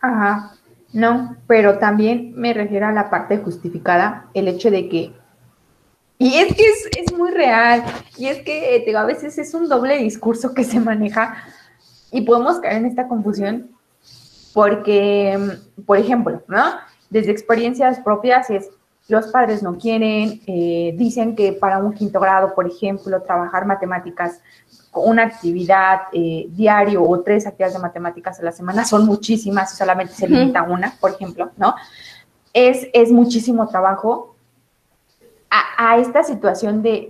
Ajá. 0.01 0.58
No, 0.93 1.37
pero 1.47 1.79
también 1.79 2.33
me 2.35 2.55
refiero 2.55 2.87
a 2.87 2.93
la 2.93 3.11
parte 3.11 3.39
justificada, 3.39 4.27
el 4.35 4.49
hecho 4.49 4.71
de 4.71 4.89
que 4.89 5.13
y 6.19 6.35
es 6.35 6.55
que 6.55 6.65
es, 7.01 7.13
muy 7.13 7.31
real. 7.31 7.85
Y 8.17 8.27
es 8.27 8.43
que 8.43 8.83
digo, 8.85 8.99
a 8.99 9.05
veces 9.05 9.39
es 9.39 9.55
un 9.55 9.69
doble 9.69 9.99
discurso 9.99 10.53
que 10.53 10.65
se 10.65 10.81
maneja 10.81 11.37
y 12.11 12.23
podemos 12.23 12.59
caer 12.59 12.79
en 12.79 12.87
esta 12.87 13.07
confusión 13.07 13.71
porque, 14.53 15.39
por 15.87 15.99
ejemplo, 15.99 16.43
¿no? 16.49 16.65
Desde 17.11 17.31
experiencias 17.31 18.01
propias 18.01 18.51
es, 18.51 18.69
los 19.07 19.29
padres 19.29 19.63
no 19.63 19.79
quieren, 19.79 20.41
eh, 20.47 20.95
dicen 20.97 21.37
que 21.37 21.53
para 21.53 21.79
un 21.79 21.93
quinto 21.93 22.19
grado, 22.19 22.55
por 22.55 22.67
ejemplo, 22.67 23.23
trabajar 23.23 23.67
matemáticas 23.67 24.41
una 25.01 25.25
actividad 25.25 26.03
eh, 26.13 26.47
diario 26.51 27.03
o 27.03 27.21
tres 27.21 27.47
actividades 27.47 27.75
de 27.75 27.81
matemáticas 27.81 28.41
a 28.41 28.43
la 28.43 28.53
semana 28.53 28.85
son 28.85 29.07
muchísimas 29.07 29.73
y 29.73 29.77
solamente 29.77 30.15
se 30.15 30.29
limita 30.29 30.63
una, 30.63 30.95
por 31.01 31.13
ejemplo, 31.13 31.51
¿no? 31.57 31.75
Es, 32.53 32.89
es 32.93 33.11
muchísimo 33.13 33.69
trabajo 33.69 34.35
a, 35.51 35.99
esta 35.99 36.23
situación 36.23 36.83
de, 36.83 37.09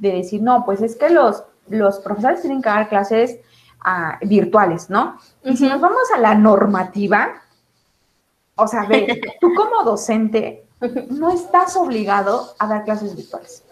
decir, 0.00 0.42
no, 0.42 0.64
pues 0.64 0.82
es 0.82 0.96
que 0.96 1.10
los, 1.10 1.44
los 1.68 1.98
profesores 2.00 2.40
tienen 2.40 2.62
que 2.62 2.68
dar 2.68 2.88
clases 2.88 3.38
ah, 3.80 4.18
virtuales, 4.22 4.90
¿no? 4.90 5.18
Y 5.44 5.56
si 5.56 5.68
nos 5.68 5.80
vamos 5.80 6.02
a 6.14 6.18
la 6.18 6.34
normativa, 6.34 7.42
o 8.56 8.66
sea, 8.66 8.84
ve, 8.84 9.20
tú 9.40 9.52
como 9.54 9.84
docente 9.84 10.66
no 11.10 11.30
estás 11.30 11.76
obligado 11.76 12.54
a 12.58 12.66
dar 12.66 12.84
clases 12.84 13.14
virtuales. 13.16 13.64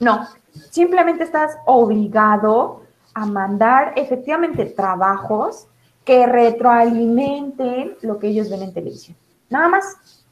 No, 0.00 0.26
simplemente 0.70 1.24
estás 1.24 1.56
obligado 1.66 2.82
a 3.14 3.26
mandar 3.26 3.92
efectivamente 3.96 4.66
trabajos 4.66 5.66
que 6.04 6.26
retroalimenten 6.26 7.96
lo 8.02 8.18
que 8.18 8.28
ellos 8.28 8.50
ven 8.50 8.62
en 8.62 8.74
televisión. 8.74 9.16
Nada 9.50 9.68
más. 9.68 10.24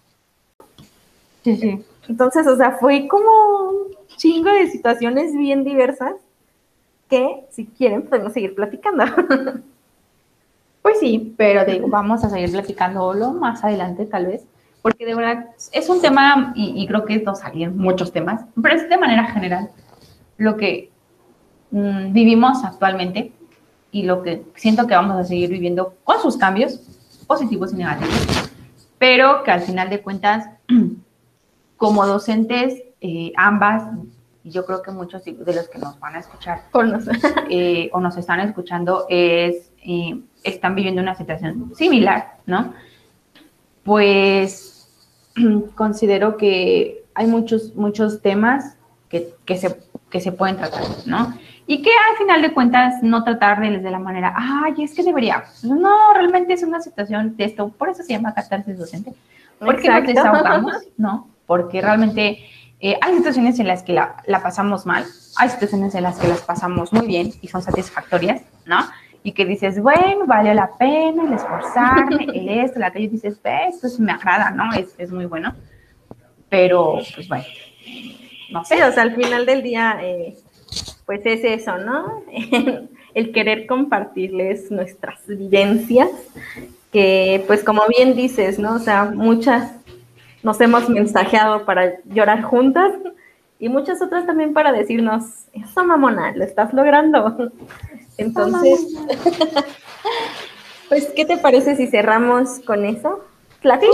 Sí, 1.44 1.56
sí. 1.56 1.84
Entonces, 2.08 2.46
o 2.46 2.56
sea, 2.56 2.72
fue 2.72 3.06
como 3.06 3.30
un 3.70 3.96
chingo 4.16 4.50
de 4.50 4.68
situaciones 4.68 5.32
bien 5.32 5.64
diversas 5.64 6.14
que, 7.08 7.46
si 7.50 7.66
quieren, 7.66 8.02
podemos 8.02 8.32
seguir 8.32 8.54
platicando. 8.54 9.04
Pues 10.82 10.98
sí, 10.98 11.34
pero 11.36 11.62
digo, 11.66 11.88
vamos 11.88 12.24
a 12.24 12.30
seguir 12.30 12.52
platicándolo 12.52 13.32
más 13.32 13.62
adelante, 13.62 14.06
tal 14.06 14.24
vez 14.24 14.46
porque 14.82 15.04
de 15.04 15.14
verdad 15.14 15.46
es 15.72 15.88
un 15.88 16.00
tema, 16.00 16.52
y, 16.54 16.86
creo 16.86 17.04
que 17.04 17.16
esto 17.16 17.34
salían 17.34 17.76
muchos 17.76 18.12
temas, 18.12 18.44
pero 18.60 18.76
es 18.76 18.88
de 18.88 18.98
manera 18.98 19.26
general 19.26 19.70
lo 20.40 20.56
que 20.56 20.90
mm, 21.70 22.12
vivimos 22.14 22.64
actualmente 22.64 23.32
y 23.92 24.04
lo 24.04 24.22
que 24.22 24.42
siento 24.54 24.86
que 24.86 24.94
vamos 24.94 25.18
a 25.18 25.24
seguir 25.24 25.50
viviendo 25.50 25.94
con 26.02 26.18
sus 26.20 26.38
cambios 26.38 26.80
positivos 27.26 27.74
y 27.74 27.76
negativos, 27.76 28.50
pero 28.98 29.42
que 29.44 29.50
al 29.50 29.60
final 29.60 29.90
de 29.90 30.00
cuentas, 30.00 30.48
como 31.76 32.06
docentes, 32.06 32.82
eh, 33.02 33.32
ambas, 33.36 33.82
y 34.42 34.50
yo 34.50 34.64
creo 34.64 34.80
que 34.80 34.90
muchos 34.92 35.22
de 35.24 35.54
los 35.54 35.68
que 35.68 35.78
nos 35.78 36.00
van 36.00 36.16
a 36.16 36.20
escuchar 36.20 36.62
eh, 37.50 37.90
o 37.92 38.00
nos 38.00 38.16
están 38.16 38.40
escuchando 38.40 39.04
es, 39.10 39.70
eh, 39.84 40.18
están 40.42 40.74
viviendo 40.74 41.02
una 41.02 41.14
situación 41.14 41.70
similar, 41.74 42.38
¿no? 42.46 42.72
Pues 43.84 44.88
considero 45.74 46.38
que 46.38 47.04
hay 47.14 47.26
muchos, 47.26 47.74
muchos 47.74 48.22
temas 48.22 48.78
que, 49.10 49.56
se, 49.56 49.76
que 50.10 50.20
se 50.20 50.32
pueden 50.32 50.56
tratar, 50.56 50.82
¿no? 51.06 51.34
Y 51.66 51.82
que 51.82 51.90
al 51.90 52.16
final 52.16 52.42
de 52.42 52.52
cuentas 52.52 53.02
no 53.02 53.22
tratar 53.22 53.60
de 53.60 53.90
la 53.90 53.98
manera, 53.98 54.34
ay, 54.36 54.74
es 54.82 54.94
que 54.94 55.04
debería. 55.04 55.44
No, 55.62 56.12
realmente 56.14 56.52
es 56.52 56.62
una 56.62 56.80
situación 56.80 57.36
de 57.36 57.44
esto, 57.44 57.68
por 57.68 57.88
eso 57.88 58.02
se 58.02 58.12
llama 58.12 58.34
catarsis 58.34 58.76
docente. 58.76 59.12
Porque 59.58 59.88
nos 59.88 60.06
desahogamos, 60.06 60.74
¿no? 60.96 61.28
Porque 61.46 61.80
realmente 61.80 62.40
eh, 62.80 62.98
hay 63.00 63.16
situaciones 63.16 63.58
en 63.60 63.68
las 63.68 63.82
que 63.82 63.92
la, 63.92 64.16
la, 64.26 64.42
pasamos 64.42 64.84
mal, 64.84 65.04
hay 65.36 65.48
situaciones 65.48 65.94
en 65.94 66.02
las 66.02 66.18
que 66.18 66.26
las 66.26 66.40
pasamos 66.40 66.92
muy 66.92 67.06
bien 67.06 67.32
y 67.40 67.48
son 67.48 67.62
satisfactorias, 67.62 68.42
¿no? 68.66 68.78
y 69.22 69.32
que 69.32 69.44
dices, 69.44 69.80
bueno, 69.80 70.26
vale 70.26 70.54
la 70.54 70.70
pena 70.78 71.24
el 71.24 71.34
esforzarme, 71.34 72.24
el 72.24 72.48
esto, 72.64 72.78
la 72.78 72.90
que 72.90 73.00
dices, 73.00 73.38
esto 73.44 74.02
me 74.02 74.12
agrada, 74.12 74.50
¿no? 74.50 74.72
Es, 74.72 74.94
es, 74.96 75.12
muy 75.12 75.26
bueno. 75.26 75.54
Pero, 76.48 76.98
pues 77.14 77.28
bueno, 77.28 77.44
no 78.50 78.64
sé. 78.64 78.82
o 78.84 78.92
sea, 78.92 79.02
al 79.02 79.14
final 79.14 79.46
del 79.46 79.62
día, 79.62 79.98
eh, 80.02 80.36
pues 81.06 81.20
es 81.24 81.44
eso, 81.44 81.78
¿no? 81.78 82.22
el 83.14 83.32
querer 83.32 83.66
compartirles 83.66 84.70
nuestras 84.70 85.26
vivencias, 85.26 86.10
que 86.92 87.44
pues 87.46 87.64
como 87.64 87.82
bien 87.88 88.14
dices, 88.14 88.58
¿no? 88.58 88.74
O 88.74 88.78
sea, 88.78 89.06
muchas 89.06 89.72
nos 90.42 90.60
hemos 90.60 90.88
mensajeado 90.88 91.64
para 91.64 92.00
llorar 92.04 92.42
juntas 92.42 92.92
y 93.58 93.68
muchas 93.68 94.00
otras 94.00 94.26
también 94.26 94.54
para 94.54 94.72
decirnos, 94.72 95.24
eso 95.52 95.84
mamona, 95.84 96.32
lo 96.32 96.44
estás 96.44 96.72
logrando. 96.72 97.50
Entonces, 98.16 98.86
pues, 100.88 101.06
¿qué 101.14 101.24
te 101.24 101.38
parece 101.38 101.76
si 101.76 101.86
cerramos 101.86 102.60
con 102.60 102.84
eso? 102.84 103.24
¿Flatis? 103.60 103.90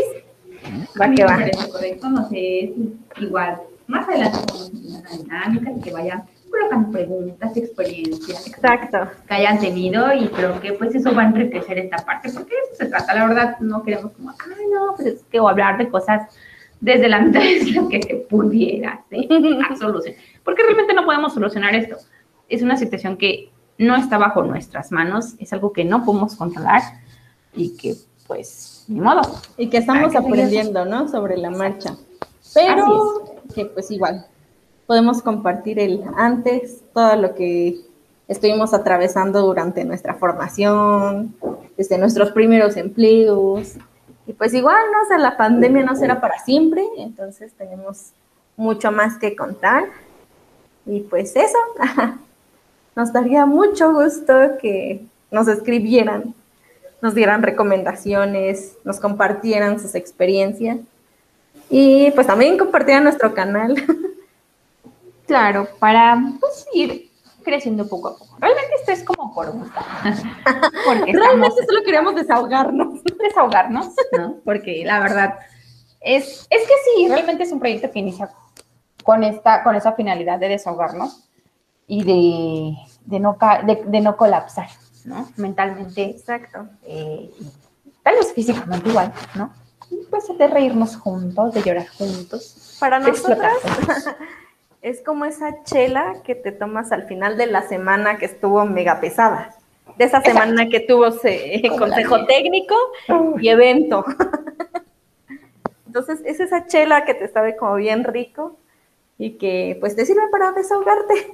Va 1.01 1.11
que 1.11 1.25
va. 1.25 1.38
Correcto, 1.71 2.09
no 2.09 2.29
sé, 2.29 2.73
igual. 3.19 3.61
Más 3.87 4.09
adelante 4.09 4.38
vamos 4.49 4.70
a 4.72 4.99
una 4.99 5.11
dinámica 5.11 5.70
y 5.70 5.81
que 5.81 5.92
vayan 5.92 6.25
colocando 6.51 6.90
preguntas, 6.90 7.57
experiencias. 7.57 8.46
Exacto. 8.46 9.11
Que 9.27 9.35
hayan 9.35 9.59
tenido 9.59 10.12
y 10.12 10.29
creo 10.29 10.61
que 10.61 10.72
pues 10.72 10.94
eso 10.94 11.14
va 11.14 11.22
a 11.22 11.27
enriquecer 11.27 11.79
esta 11.79 11.99
parte, 12.05 12.31
porque 12.31 12.55
eso 12.64 12.85
se 12.85 12.87
trata. 12.87 13.14
La 13.14 13.27
verdad, 13.27 13.59
no 13.61 13.83
queremos 13.83 14.12
como, 14.12 14.31
ay, 14.31 14.66
no, 14.72 14.94
pues 14.96 15.09
es 15.09 15.25
que 15.31 15.40
o 15.40 15.49
hablar 15.49 15.79
de 15.79 15.88
cosas 15.88 16.29
desde 16.81 17.09
la 17.09 17.20
mitad 17.20 17.40
de 17.40 17.72
lo 17.72 17.88
que 17.88 18.03
se 18.03 18.14
pudiera 18.16 19.05
¿sí? 19.11 19.29
solucionar. 19.79 20.20
Porque 20.44 20.62
realmente 20.62 20.94
no 20.94 21.05
podemos 21.05 21.35
solucionar 21.35 21.75
esto. 21.75 21.96
Es 22.49 22.62
una 22.62 22.77
situación 22.77 23.16
que 23.16 23.51
no 23.79 23.96
está 23.96 24.18
bajo 24.18 24.42
nuestras 24.42 24.90
manos, 24.90 25.35
es 25.38 25.53
algo 25.53 25.72
que 25.72 25.85
no 25.85 26.05
podemos 26.05 26.35
controlar 26.37 26.81
y 27.55 27.77
que 27.77 27.94
pues 28.27 28.85
ni 28.88 29.01
modo. 29.01 29.22
Y 29.57 29.68
que 29.68 29.79
estamos 29.79 30.14
aprendiendo, 30.14 30.85
¿no? 30.85 31.09
Sobre 31.09 31.37
la 31.37 31.51
marcha. 31.51 31.96
Pero 32.55 33.36
que 33.55 33.67
pues 33.67 33.91
igual 33.91 34.27
podemos 34.87 35.23
compartir 35.23 35.79
el 35.79 36.03
antes, 36.17 36.83
todo 36.93 37.17
lo 37.17 37.35
que 37.35 37.81
estuvimos 38.29 38.75
atravesando 38.75 39.41
durante 39.43 39.85
nuestra 39.85 40.15
formación, 40.15 41.35
desde 41.77 41.99
nuestros 41.99 42.33
primeros 42.33 42.77
empleos. 42.77 43.77
Y 44.27 44.33
pues 44.33 44.55
igual, 44.55 44.85
¿no? 44.93 45.15
O 45.15 45.19
la 45.19 45.37
pandemia 45.37 45.85
no 45.85 45.95
será 45.97 46.21
para 46.21 46.39
siempre, 46.41 46.85
entonces 46.99 47.53
tenemos 47.55 48.11
mucho 48.57 48.91
más 48.91 49.19
que 49.19 49.37
contar. 49.37 49.85
Y 50.85 51.01
pues 51.01 51.35
eso, 51.37 51.59
Nos 52.97 53.13
daría 53.13 53.45
mucho 53.45 53.93
gusto 53.93 54.33
que 54.59 55.05
nos 55.31 55.49
escribieran, 55.49 56.35
nos 57.03 57.15
dieran 57.15 57.43
recomendaciones, 57.43 58.79
nos 58.85 59.01
compartieran 59.01 59.79
sus 59.79 59.95
experiencias 59.95 60.79
y 61.69 62.11
pues 62.13 62.27
también 62.27 62.59
compartieran 62.59 63.05
nuestro 63.05 63.35
canal. 63.35 63.75
Claro, 65.27 65.67
para 65.81 66.23
pues, 66.39 66.67
ir 66.73 67.11
creciendo 67.43 67.89
poco 67.89 68.09
a 68.09 68.17
poco. 68.17 68.37
Realmente 68.41 68.75
esto 68.79 68.93
es 68.93 69.03
como 69.03 69.35
por 69.35 69.51
gusto. 69.51 69.81
Realmente 71.07 71.67
solo 71.67 71.83
queríamos 71.85 72.15
desahogarnos. 72.15 73.03
Desahogarnos, 73.19 73.89
¿no? 74.17 74.37
Porque 74.45 74.85
la 74.85 75.01
verdad 75.01 75.39
es, 76.01 76.47
es 76.49 76.63
que 76.63 76.75
sí, 76.85 77.09
realmente 77.09 77.43
es 77.43 77.51
un 77.51 77.59
proyecto 77.59 77.91
que 77.91 77.99
inicia 77.99 78.31
con, 79.03 79.25
esta, 79.25 79.65
con 79.65 79.75
esa 79.75 79.93
finalidad 79.93 80.39
de 80.39 80.49
desahogarnos 80.49 81.29
y 81.89 82.05
de, 82.05 82.77
de, 83.05 83.21
no, 83.21 83.37
de, 83.65 83.83
de 83.85 84.01
no 84.01 84.17
colapsar, 84.17 84.69
¿no? 85.05 85.29
Mentalmente. 85.37 86.05
Exacto. 86.05 86.69
Eh, 86.85 87.31
tal 88.03 88.15
vez 88.15 88.33
físicamente 88.33 88.89
igual, 88.89 89.13
¿no? 89.35 89.53
Pues 90.11 90.25
de 90.38 90.46
reírnos 90.46 90.96
juntos, 90.96 91.55
de 91.55 91.62
llorar 91.62 91.87
juntos. 91.88 92.77
Para 92.81 92.99
nosotras 92.99 93.55
es 94.83 95.03
como 95.03 95.25
esa 95.25 95.62
chela 95.64 96.16
que 96.25 96.35
te 96.35 96.53
tomas 96.53 96.92
al 96.92 97.05
final 97.05 97.37
de 97.37 97.46
la 97.46 97.62
semana 97.62 98.18
que 98.18 98.27
estuvo 98.27 98.64
mega 98.64 99.01
pesada. 99.01 99.55
De 99.96 100.05
esa 100.05 100.20
semana 100.20 100.68
que 100.68 100.81
tuvo 100.81 101.05
consejo 101.79 102.27
técnico 102.27 102.75
y 103.40 103.49
evento. 103.49 104.05
Entonces, 105.87 106.20
es 106.27 106.40
esa 106.40 106.66
chela 106.66 107.05
que 107.05 107.14
te 107.14 107.27
sabe 107.29 107.57
como 107.57 107.77
bien 107.77 108.05
rico 108.05 108.57
y 109.16 109.38
que 109.38 109.79
pues 109.81 109.96
te 109.96 110.05
sirve 110.05 110.29
para 110.31 110.53
desahogarte. 110.53 111.31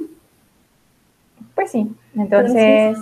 Pues 1.54 1.72
sí, 1.72 1.94
entonces, 2.14 2.96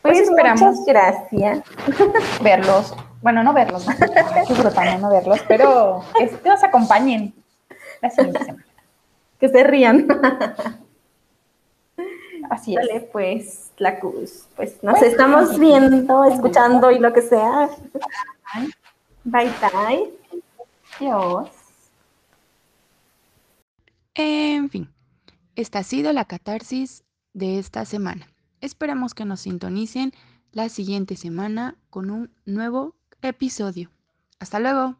pues, 0.00 0.16
pues 0.16 0.20
esperamos. 0.20 0.84
gracias. 0.86 1.62
Verlos, 2.40 2.94
bueno, 3.22 3.42
no 3.42 3.52
verlos, 3.52 3.86
no, 3.86 3.94
disfrutando 4.48 4.98
no 4.98 5.10
verlos, 5.10 5.40
pero 5.46 6.04
que 6.18 6.48
nos 6.48 6.62
acompañen 6.62 7.34
la 8.00 8.10
siguiente 8.10 8.44
semana. 8.44 8.64
Que 9.38 9.48
se 9.48 9.64
rían. 9.64 10.06
Así 12.50 12.74
es. 12.74 12.86
Vale, 12.86 13.00
pues, 13.12 13.72
la 13.78 13.98
cruz. 13.98 14.48
Pues 14.56 14.82
nos 14.82 15.00
estamos 15.02 15.58
viendo, 15.58 16.24
escuchando 16.24 16.90
y 16.90 16.98
lo 16.98 17.12
que 17.12 17.22
sea. 17.22 17.70
Bye 19.24 19.50
bye. 19.60 20.10
Adiós. 20.98 21.50
En 24.14 24.68
fin, 24.68 24.92
esta 25.56 25.78
ha 25.78 25.82
sido 25.82 26.12
la 26.12 26.24
catarsis 26.24 27.04
de 27.32 27.58
esta 27.58 27.84
semana. 27.84 28.26
Esperamos 28.60 29.14
que 29.14 29.24
nos 29.24 29.40
sintonicen 29.40 30.12
la 30.52 30.68
siguiente 30.68 31.16
semana 31.16 31.76
con 31.88 32.10
un 32.10 32.30
nuevo 32.44 32.96
episodio. 33.22 33.90
Hasta 34.38 34.58
luego. 34.60 34.96